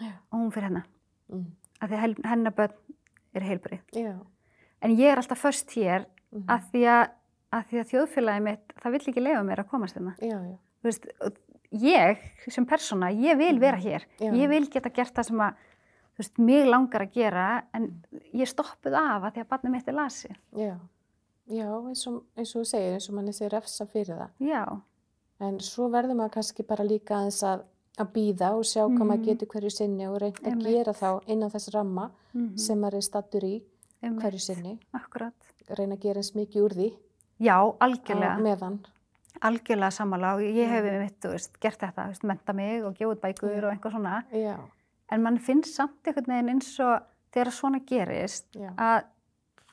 já, 0.00 0.12
og 0.30 0.38
hún 0.38 0.52
fyrir 0.54 0.68
hennar, 0.70 0.86
mm. 1.32 1.46
af 1.80 1.90
því 1.90 1.98
að 2.00 2.24
hennar 2.32 2.54
börn 2.56 2.76
er 3.34 3.42
heilbrið. 3.48 3.82
já. 3.96 4.14
En 4.82 4.90
ég 4.98 5.12
er 5.12 5.16
alltaf 5.20 5.38
först 5.44 5.70
hér 5.76 6.06
Mm. 6.32 6.46
að 6.48 6.62
því 6.72 6.82
að, 6.88 7.10
að 7.52 7.64
því 7.68 7.78
að 7.82 7.88
þjóðfélagi 7.90 8.42
mitt, 8.42 8.70
það 8.80 8.92
vill 8.94 9.08
ekki 9.10 9.20
leifa 9.22 9.42
mér 9.44 9.60
að 9.60 9.66
komast 9.68 9.96
hérna. 9.98 10.14
Já, 10.24 10.38
já, 10.48 10.54
Þú 10.80 10.88
veist, 10.88 11.04
ég 11.82 12.22
sem 12.48 12.64
persóna, 12.66 13.10
ég 13.12 13.36
vil 13.36 13.58
vera 13.60 13.76
hér. 13.76 14.06
Já. 14.18 14.30
Ég 14.32 14.48
vil 14.48 14.64
geta 14.72 14.88
gert 14.88 15.12
það 15.12 15.26
sem 15.28 15.42
að, 15.44 15.58
þú 16.16 16.22
veist, 16.22 16.38
mig 16.38 16.64
langar 16.66 17.04
að 17.04 17.12
gera, 17.18 17.44
en 17.76 17.90
ég 18.32 18.48
stoppuð 18.48 18.96
af 18.96 19.26
að 19.28 19.34
því 19.36 19.44
að 19.44 19.50
barnið 19.52 19.74
mitt 19.76 19.88
er 19.92 19.98
lasið. 20.00 20.40
já. 20.56 20.72
Já, 21.52 21.68
eins 21.90 22.06
og, 22.08 22.22
eins 22.38 22.54
og 22.56 22.62
þú 22.62 22.66
segir, 22.70 22.92
eins 22.96 23.08
og 23.10 23.14
manni 23.18 23.32
sé 23.36 23.48
refsa 23.52 23.84
fyrir 23.92 24.16
það. 24.16 24.30
Já, 24.40 24.64
En 25.42 25.58
svo 25.64 25.88
verður 25.90 26.14
maður 26.20 26.34
kannski 26.38 26.64
bara 26.68 26.84
líka 26.86 27.16
aðeins 27.18 27.40
að, 27.48 27.64
að 27.98 28.10
býða 28.14 28.50
og 28.54 28.64
sjá 28.68 28.84
hvað 28.86 29.02
maður 29.08 29.18
Mhm. 29.18 29.26
getur 29.26 29.48
hverju 29.52 29.70
sinni 29.74 30.06
og 30.08 30.20
reynda 30.22 30.50
að 30.52 30.62
gera 30.70 30.92
þá 30.94 31.08
innan 31.26 31.50
þess 31.50 31.72
ramma 31.74 32.10
mm 32.34 32.58
sem 32.58 32.78
maður 32.80 32.94
er 33.00 33.06
stattur 33.08 33.44
í 33.48 33.62
einmitt. 34.02 34.22
hverju 34.22 34.40
sinni. 34.40 34.78
Akkurat. 34.94 35.34
Reyna 35.78 35.96
að 35.96 36.00
gera 36.06 36.18
eins 36.22 36.32
mikið 36.34 36.62
úr 36.62 36.74
því 36.78 36.92
Já, 37.40 37.56
algjörlega, 37.80 38.38
meðan. 38.38 38.78
algjörlega 39.42 39.90
sammála 39.90 40.34
og 40.36 40.40
ég 40.42 40.68
hef 40.68 40.84
mitt, 41.00 41.20
þú 41.20 41.30
veist, 41.32 41.58
gert 41.60 41.78
þetta, 41.80 42.06
veist, 42.08 42.22
menta 42.24 42.52
mig 42.54 42.84
og 42.84 42.94
gefa 42.94 43.10
út 43.16 43.20
bækur 43.20 43.50
Já. 43.56 43.64
og 43.66 43.72
einhver 43.72 43.90
svona. 43.90 44.24
Já, 44.32 44.56
En 45.10 45.22
mann 45.22 45.38
finnst 45.38 45.74
samt 45.74 46.06
einhvern 46.06 46.26
veginn 46.26 46.48
eins 46.54 46.78
og 46.80 47.02
þegar 47.34 47.50
svona 47.52 47.80
gerist 47.84 48.46
já, 48.54 48.70
að, 48.76 49.02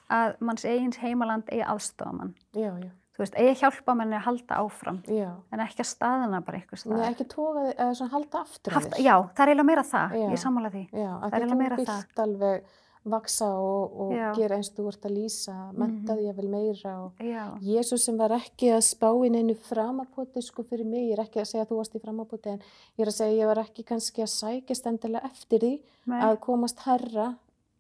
að 0.09 0.35
manns 0.41 0.65
eigins 0.65 0.97
heimaland 0.97 1.43
eigi 1.51 1.63
aðstofa 1.63 2.11
mann. 2.13 2.33
já, 2.53 2.71
já, 2.81 2.89
Þú 3.19 3.25
veist, 3.25 3.35
eigi 3.35 3.55
hjálpa 3.59 3.93
manni 3.99 4.15
að 4.15 4.25
halda 4.29 4.57
áfram 4.63 4.99
já. 5.11 5.29
en 5.51 5.59
ekki 5.65 5.83
að 5.83 5.89
staðina 5.91 6.39
bara 6.47 6.61
einhver 6.61 6.79
Nei, 6.79 6.83
stað. 6.85 7.07
ekki 7.11 7.25
tóka 7.33 7.63
þig, 7.65 7.73
eða 7.75 7.95
svona 7.99 8.13
halda 8.15 8.43
aftur 8.45 8.71
af 8.71 8.77
Haft, 8.79 8.99
já, 9.03 9.15
það 9.35 9.41
er 9.43 9.49
eiginlega 9.51 9.67
meira 9.67 9.83
það, 9.89 10.13
Já. 10.21 10.29
ég 10.31 10.39
sammála 10.45 10.69
því. 10.77 10.83
Já, 10.93 11.09
Það 11.09 11.25
að 11.25 11.33
er 11.33 11.41
eiginlega 11.43 11.59
meira 11.63 11.79
vilt 11.81 12.21
alveg 12.23 12.69
vaksa 13.09 13.45
og, 13.55 13.93
og 14.03 14.13
gera 14.37 14.55
eins 14.59 14.69
og 14.69 14.75
þú 14.79 14.85
ert 14.91 15.05
að 15.07 15.13
lýsa, 15.17 15.53
menta 15.79 16.15
því 16.19 16.25
að 16.29 16.39
vel 16.39 16.49
meira 16.51 16.93
og 17.03 17.21
Já, 17.23 17.43
Jésús 17.63 18.03
sem 18.05 18.17
var 18.19 18.33
ekki 18.35 18.71
að 18.75 18.81
spá 18.87 19.07
inn 19.25 19.35
einu 19.39 19.55
framapoti 19.55 20.43
sko 20.43 20.63
fyrir 20.67 20.85
mig, 20.87 21.07
ég 21.09 21.15
er 21.17 21.23
ekki 21.23 21.39
að 21.43 21.47
segja 21.51 21.63
að 21.65 21.71
þú 21.71 21.77
varst 21.79 21.95
í 21.95 22.01
framapoti 22.03 22.51
en 22.55 22.59
ég 22.99 23.03
er 23.05 23.11
að 23.11 23.15
segja 23.19 23.31
að 23.31 23.39
ég 23.39 23.51
var 23.51 23.61
ekki 23.63 23.85
kannski 23.87 24.23
að 24.23 24.31
sækjast 24.35 24.89
endilega 24.91 25.31
eftir 25.31 25.63
því 25.63 25.71
Nei. 26.11 26.19
að 26.27 26.39
komast 26.43 26.83
herra 26.85 27.29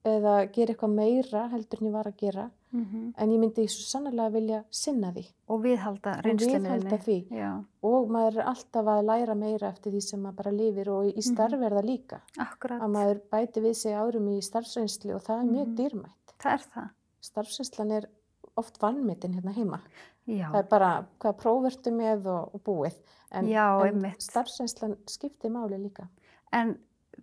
eða 0.05 0.51
gera 0.53 0.73
eitthvað 0.73 0.93
meira 0.95 1.49
heldur 1.51 1.81
en 1.81 1.87
ég 1.87 1.91
var 1.93 2.05
að 2.05 2.17
gera 2.17 2.49
Mhm. 2.71 3.13
en 3.17 3.31
ég 3.31 3.39
myndi 3.39 3.63
svo 3.67 3.81
sannlega 3.81 4.29
vilja 4.31 4.63
sinna 4.69 5.11
því 5.11 5.25
og 5.49 5.63
viðhalda 5.63 6.11
og 6.19 6.23
reynslunni 6.23 6.69
viðhalda 6.69 6.97
því 7.01 7.15
Já, 7.31 7.63
og 7.83 8.09
maður 8.09 8.37
er 8.37 8.45
alltaf 8.45 8.85
að 8.85 9.05
læra 9.07 9.35
meira 9.35 9.69
eftir 9.73 9.91
því 9.91 10.01
sem 10.03 10.21
maður 10.21 10.35
bara 10.35 10.51
lifir 10.51 10.87
og 10.89 11.05
í 11.05 11.13
Mhm. 11.15 11.21
starfi 11.21 11.65
er 11.65 11.71
það 11.71 11.85
líka 11.89 12.21
akkurat, 12.37 12.81
að 12.81 12.91
maður 12.93 13.21
bæti 13.31 13.61
við 13.65 13.75
sig 13.75 13.93
árum 13.93 14.27
í 14.29 14.37
starfsreynslu 14.43 15.15
og 15.15 15.21
það 15.23 15.39
er 15.39 15.51
mjög 15.51 15.67
Mhm. 15.67 15.75
dýrmætt. 15.75 16.35
það 16.39 16.53
er 16.53 16.63
það. 16.75 16.89
Starfsreynslan 17.21 17.91
er 17.91 18.05
oft 18.55 18.77
vannmyndin 18.79 19.33
hérna 19.33 19.53
heima. 19.53 19.79
Já, 20.27 20.51
Það 20.51 20.59
er 20.59 20.63
bara 20.69 21.05
hvað 21.19 21.37
prófvertu 21.39 21.91
með 21.91 22.25
og, 22.27 22.53
og 22.53 22.63
búið. 22.63 22.93
En, 23.31 23.47
en 23.47 24.13
starfsreynslan 24.19 24.95
skiptir 25.07 25.49
máli 25.51 25.77
líka. 25.81 26.07
en 26.53 26.77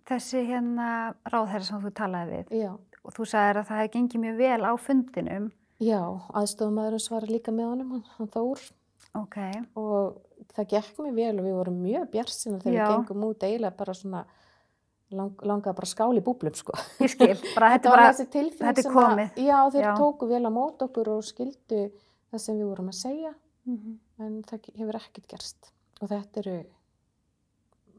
þessi 0.07 0.43
hérna 0.47 0.89
ráðherra 1.33 1.67
sem 1.67 1.81
þú 1.83 1.91
talaði 1.99 2.37
við 2.49 2.61
Já, 2.61 2.71
og 3.03 3.13
þú 3.17 3.25
sagðir 3.31 3.59
að 3.61 3.67
það 3.69 3.81
hefði 3.81 3.93
gengið 3.97 4.23
mjög 4.23 4.37
vel 4.41 4.61
á 4.67 4.73
fundinum. 4.79 5.51
já 5.83 5.99
aðstofamæðurinn 6.33 7.03
svara 7.03 7.27
líka 7.29 7.51
með 7.53 7.69
honum, 7.71 7.91
hann, 7.91 8.03
hann 8.17 8.31
Þór. 8.33 8.63
Ok, 9.17 9.37
Og 9.75 10.17
það 10.53 10.67
gekk 10.73 10.97
mér 11.05 11.15
vel 11.17 11.39
og 11.39 11.45
við 11.47 11.55
vorum 11.57 11.77
mjög 11.83 12.09
bjarsina 12.13 12.59
þegar 12.61 12.75
Já. 12.77 12.83
við 12.87 12.95
gengum 12.95 13.23
út 13.27 13.43
eiginlega 13.47 13.77
bara 13.77 13.93
svona 13.97 14.21
lang, 15.11 15.31
langaði 15.41 15.75
bara 15.79 15.89
í 16.19 16.23
búblum 16.25 16.55
sko. 16.55 16.73
ég 17.01 17.09
skil, 17.13 17.35
bara 17.57 17.71
þetta 17.75 17.89
var 17.93 18.03
þessi 18.11 18.27
er 18.83 18.93
sem. 18.97 19.27
Að, 19.31 19.41
já, 19.47 19.57
þeir 19.73 19.85
Já. 19.87 19.93
tóku 19.97 20.27
vel 20.29 20.43
á 20.45 20.51
mót 20.53 20.81
okkur 20.87 21.09
og 21.15 21.23
skildu 21.25 21.81
það 22.31 22.43
sem 22.43 22.57
við 22.59 22.69
vorum 22.73 22.89
að 22.93 22.99
segja. 23.01 23.33
Mhm. 23.67 23.97
en 24.23 24.35
það 24.47 24.67
hefur 24.79 24.95
ekkert 25.01 25.25
gerst 25.27 25.71
og 26.01 26.07
þetta 26.09 26.39
eru 26.39 26.53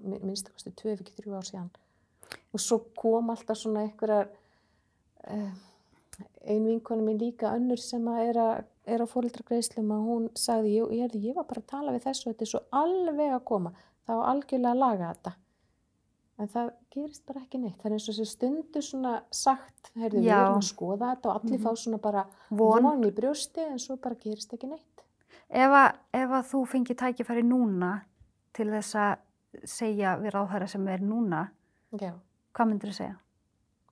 mi- 0.05 0.21
minnst 0.23 0.49
kosti 0.53 0.71
tvö 0.73 0.95
ef 0.95 1.03
ekki 1.05 1.13
þrjú 1.19 1.35
ár 1.37 1.45
síðan 1.45 1.69
og 2.53 2.61
svo 2.61 2.79
kom 2.97 3.31
alltaf 3.31 3.57
svona 3.61 3.83
einhverjar 3.87 4.29
uh, 5.31 5.51
ein 6.49 6.65
vinkona 6.67 7.03
mín 7.05 7.19
líka 7.21 7.53
önnur 7.55 7.79
sem 7.79 8.05
að 8.11 8.23
er, 8.29 8.39
að, 8.43 8.63
er 8.87 9.03
á 9.05 9.07
fóreldragreislum 9.07 9.91
að 9.95 10.07
hún 10.09 10.31
sagði 10.39 10.73
ég, 10.79 10.95
ég, 11.03 11.19
ég 11.29 11.35
var 11.37 11.45
bara 11.51 11.61
að 11.63 11.69
tala 11.75 11.93
við 11.95 12.07
þessu 12.09 12.25
og 12.29 12.33
þetta 12.35 12.47
er 12.47 12.53
svo 12.55 12.63
alveg 12.73 13.35
að 13.37 13.45
koma. 13.45 13.73
Það 14.09 14.17
var 14.23 14.31
algjörlega 14.33 14.73
að 14.73 14.81
laga 14.83 15.11
þetta. 15.13 15.33
En 16.39 16.49
það 16.55 16.69
gerist 16.95 17.25
bara 17.27 17.41
ekki 17.43 17.59
neitt. 17.59 17.77
Það 17.83 17.87
er 17.91 17.95
eins 17.97 18.09
og 18.09 18.15
þessi 18.15 18.31
stundu 18.33 18.83
svona 18.87 19.13
sagt 19.35 19.91
heyrðu 19.99 20.21
við 20.23 20.31
erum 20.39 20.59
að 20.61 20.69
skoða 20.69 21.09
þetta 21.13 21.29
og 21.33 21.41
allir 21.41 21.59
Mhm. 21.59 21.65
fá 21.67 21.77
svona 21.83 21.99
bara 22.01 22.27
von. 22.51 22.83
von 22.83 23.05
í 23.05 23.11
brjósti 23.13 23.65
en 23.71 23.79
svo 23.79 23.97
bara 23.97 24.15
gerist 24.15 24.53
ekki 24.55 24.69
neitt. 24.71 25.03
Ef 25.51 25.71
að, 25.71 25.97
ef 26.15 26.31
að 26.31 26.45
þú 26.53 26.67
fengir 26.69 26.97
tækifæri 26.97 27.43
núna 27.43 27.93
til 28.53 28.67
þess 28.71 28.95
að 28.95 29.17
segja 29.65 30.17
við 30.21 30.31
ráðherra 30.35 30.69
sem 30.69 30.89
er 30.89 30.99
núna, 31.01 31.49
já, 31.97 32.13
hvað 32.55 32.69
myndir 32.73 32.91
þú 32.93 32.97
segja? 32.99 33.17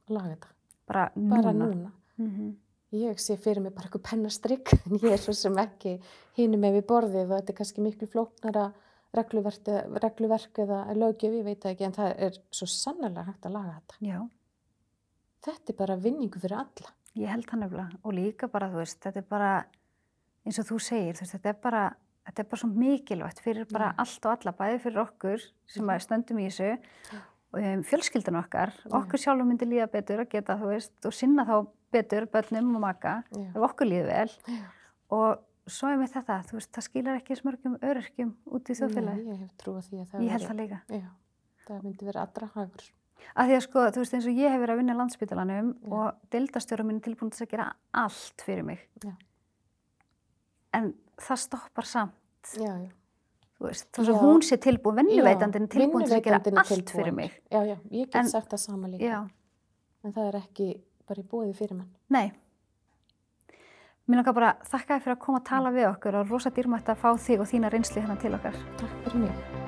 laga 0.09 0.35
þetta 0.37 0.53
Bara 0.87 1.11
núna? 1.17 1.37
bara 1.37 1.53
núna. 1.53 1.93
Mhm. 2.19 2.55
Ég 2.93 3.19
sé 3.19 3.35
fyrir 3.37 3.61
mig 3.61 3.75
bara 3.75 3.89
eitthvað 3.89 4.05
pennastrygg 4.11 4.71
en 4.87 4.99
ég 5.03 5.13
er 5.13 5.19
svo 5.19 5.33
sem 5.35 5.57
ekki 5.59 5.97
hinum 6.39 6.61
með 6.63 6.77
við 6.79 6.85
borðið 6.87 7.25
og 7.33 7.41
þetta 7.41 7.53
er 7.53 7.57
kannski 7.59 7.83
miklu 7.83 8.07
flóknara 8.09 8.73
regluverk, 9.17 10.59
eða 10.61 10.79
lögjöf, 10.95 11.33
ég 11.33 11.45
veit 11.47 11.65
ekki, 11.65 11.85
en 11.89 11.93
það 11.97 12.15
er 12.27 12.35
svo 12.53 12.67
sannlega 12.69 13.23
hægt 13.25 13.47
að 13.49 13.55
laga 13.57 13.75
þetta. 13.81 13.95
Já, 14.05 14.19
Þetta 15.47 15.71
er 15.73 15.77
bara 15.79 15.97
vinningu 15.97 16.41
fyrir 16.43 16.57
alla. 16.59 16.91
ég 17.17 17.29
held 17.31 17.47
það 17.47 17.61
nefnilega 17.63 17.99
og 18.05 18.13
líka 18.17 18.49
bara, 18.51 18.69
þú 18.69 18.81
veist, 18.83 18.99
þetta 19.01 19.21
er 19.23 19.27
bara 19.31 19.51
eins 20.45 20.59
og 20.59 20.67
þú 20.69 20.79
segir, 20.83 21.15
veist, 21.17 21.33
þetta 21.33 21.49
er 21.49 21.61
bara 21.63 21.83
þetta 22.27 22.43
er 22.43 22.49
bara 22.51 22.61
svo 22.61 22.69
mikilvægt 22.69 23.41
fyrir 23.45 23.69
bara 23.71 23.93
allt 24.03 24.27
og 24.27 24.33
alla, 24.35 24.53
bæði 24.59 24.81
fyrir 24.83 25.01
okkur 25.05 25.45
sem 25.71 25.93
stöndum 26.03 26.41
í 26.43 26.49
þessu 26.51 26.73
fjölskyldun 27.89 28.39
okkar, 28.43 28.73
okkur 28.99 29.21
sjálfur 29.23 29.49
myndi 29.49 29.69
líða 29.69 29.89
betur 29.93 30.23
að 30.25 30.31
geta, 30.37 30.57
þú 30.61 30.71
veist, 30.73 30.95
og 31.09 31.15
sinna 31.17 31.45
þá 31.49 31.55
betur 31.95 32.27
börnum 32.33 32.75
og 32.77 32.83
maka, 32.85 33.19
Já. 33.33 33.47
ef 33.53 33.67
okkur 33.71 33.89
líður 33.91 34.11
vel 34.11 34.57
Já. 34.57 34.65
og 35.17 35.71
svo 35.71 35.91
er 35.91 36.01
með 36.01 36.13
þetta, 36.17 36.41
þú 36.51 36.59
veist, 36.59 36.73
það 36.77 36.87
skilar 36.89 37.21
ekki 37.21 37.39
smörgum 37.41 37.79
öryrkjum 37.83 38.35
út 38.55 38.71
í 38.71 38.77
þjóðfélagi. 38.79 39.25
Ég 39.27 39.41
hef 39.43 39.57
trú 39.63 39.75
á 39.75 39.81
því 39.83 40.03
að 40.03 40.11
það 40.13 40.27
Ég 40.27 40.35
held 40.37 40.47
það 40.51 40.61
líka. 40.63 40.83
Já, 40.91 41.09
Það 41.67 41.81
myndi 41.83 42.07
vera 42.07 42.23
allra 42.23 42.49
hagur. 42.55 42.85
Af 43.35 43.49
því 43.49 43.55
að 43.57 43.63
sko, 43.65 43.87
þú 43.91 44.03
veist 44.03 44.15
eins 44.15 44.27
og 44.29 44.37
ég 44.39 44.53
hef 44.53 44.61
verið 44.63 44.75
að 44.75 44.81
vinna 44.83 44.95
í 44.95 44.99
landsbytalanum 45.01 45.71
og 45.97 46.21
deildastjóra 46.31 46.85
mín 46.87 47.01
er 47.01 47.07
tilbúin 47.09 47.33
að 47.35 47.51
gera 47.51 47.67
allt 47.97 48.45
fyrir 48.47 48.67
mig. 48.69 48.85
Já. 49.03 49.15
En 50.77 50.93
það 51.19 51.43
stoppar 51.47 51.89
samt, 51.89 52.53
Já, 52.61 52.77
að 53.61 54.07
Já. 54.07 54.13
hún 54.21 54.43
sé 54.43 54.57
tilbúin, 54.61 54.97
vinnuveitandinn 55.01 55.63
er 55.65 55.69
tilbúin 55.69 56.05
til 56.07 56.17
að 56.19 56.25
gera 56.25 56.41
er 56.45 56.59
allt 56.59 56.69
fyrir 56.69 56.85
tilbúinn. 56.85 57.15
mig. 57.15 57.31
Já, 57.51 57.61
já, 57.65 57.77
ég 57.91 58.07
get 58.07 58.15
En- 58.17 58.29
sagt 58.29 58.51
það 58.53 58.59
sama 58.59 58.89
líka. 58.89 59.05
Já, 59.05 59.29
En 60.05 60.13
það 60.13 60.29
er 60.29 60.37
ekki 60.41 60.81
bara 61.09 61.23
í 61.23 61.25
bóði 61.25 61.55
fyrir 61.57 61.77
mann. 61.77 61.89
nei. 62.11 62.33
Mér 64.09 64.17
langar 64.23 64.35
bara 64.35 64.57
þakka 64.63 64.95
þér 64.95 65.03
fyrir 65.03 65.17
að 65.17 65.19
koma 65.19 65.39
að 65.41 65.45
tala 65.45 65.71
við 65.71 65.89
okkur 65.97 66.15
og 66.21 66.31
rosa 66.31 66.51
dýrmætt 66.51 66.87
að 66.87 66.97
fá 66.97 67.17
þig 67.19 67.41
og 67.41 67.47
þína 67.51 67.71
reynsli 67.73 68.01
hérna 68.03 68.17
til 68.21 68.35
okkar. 68.35 68.55
Takk 68.79 68.91
fyrir 69.05 69.19
mig. 69.21 69.66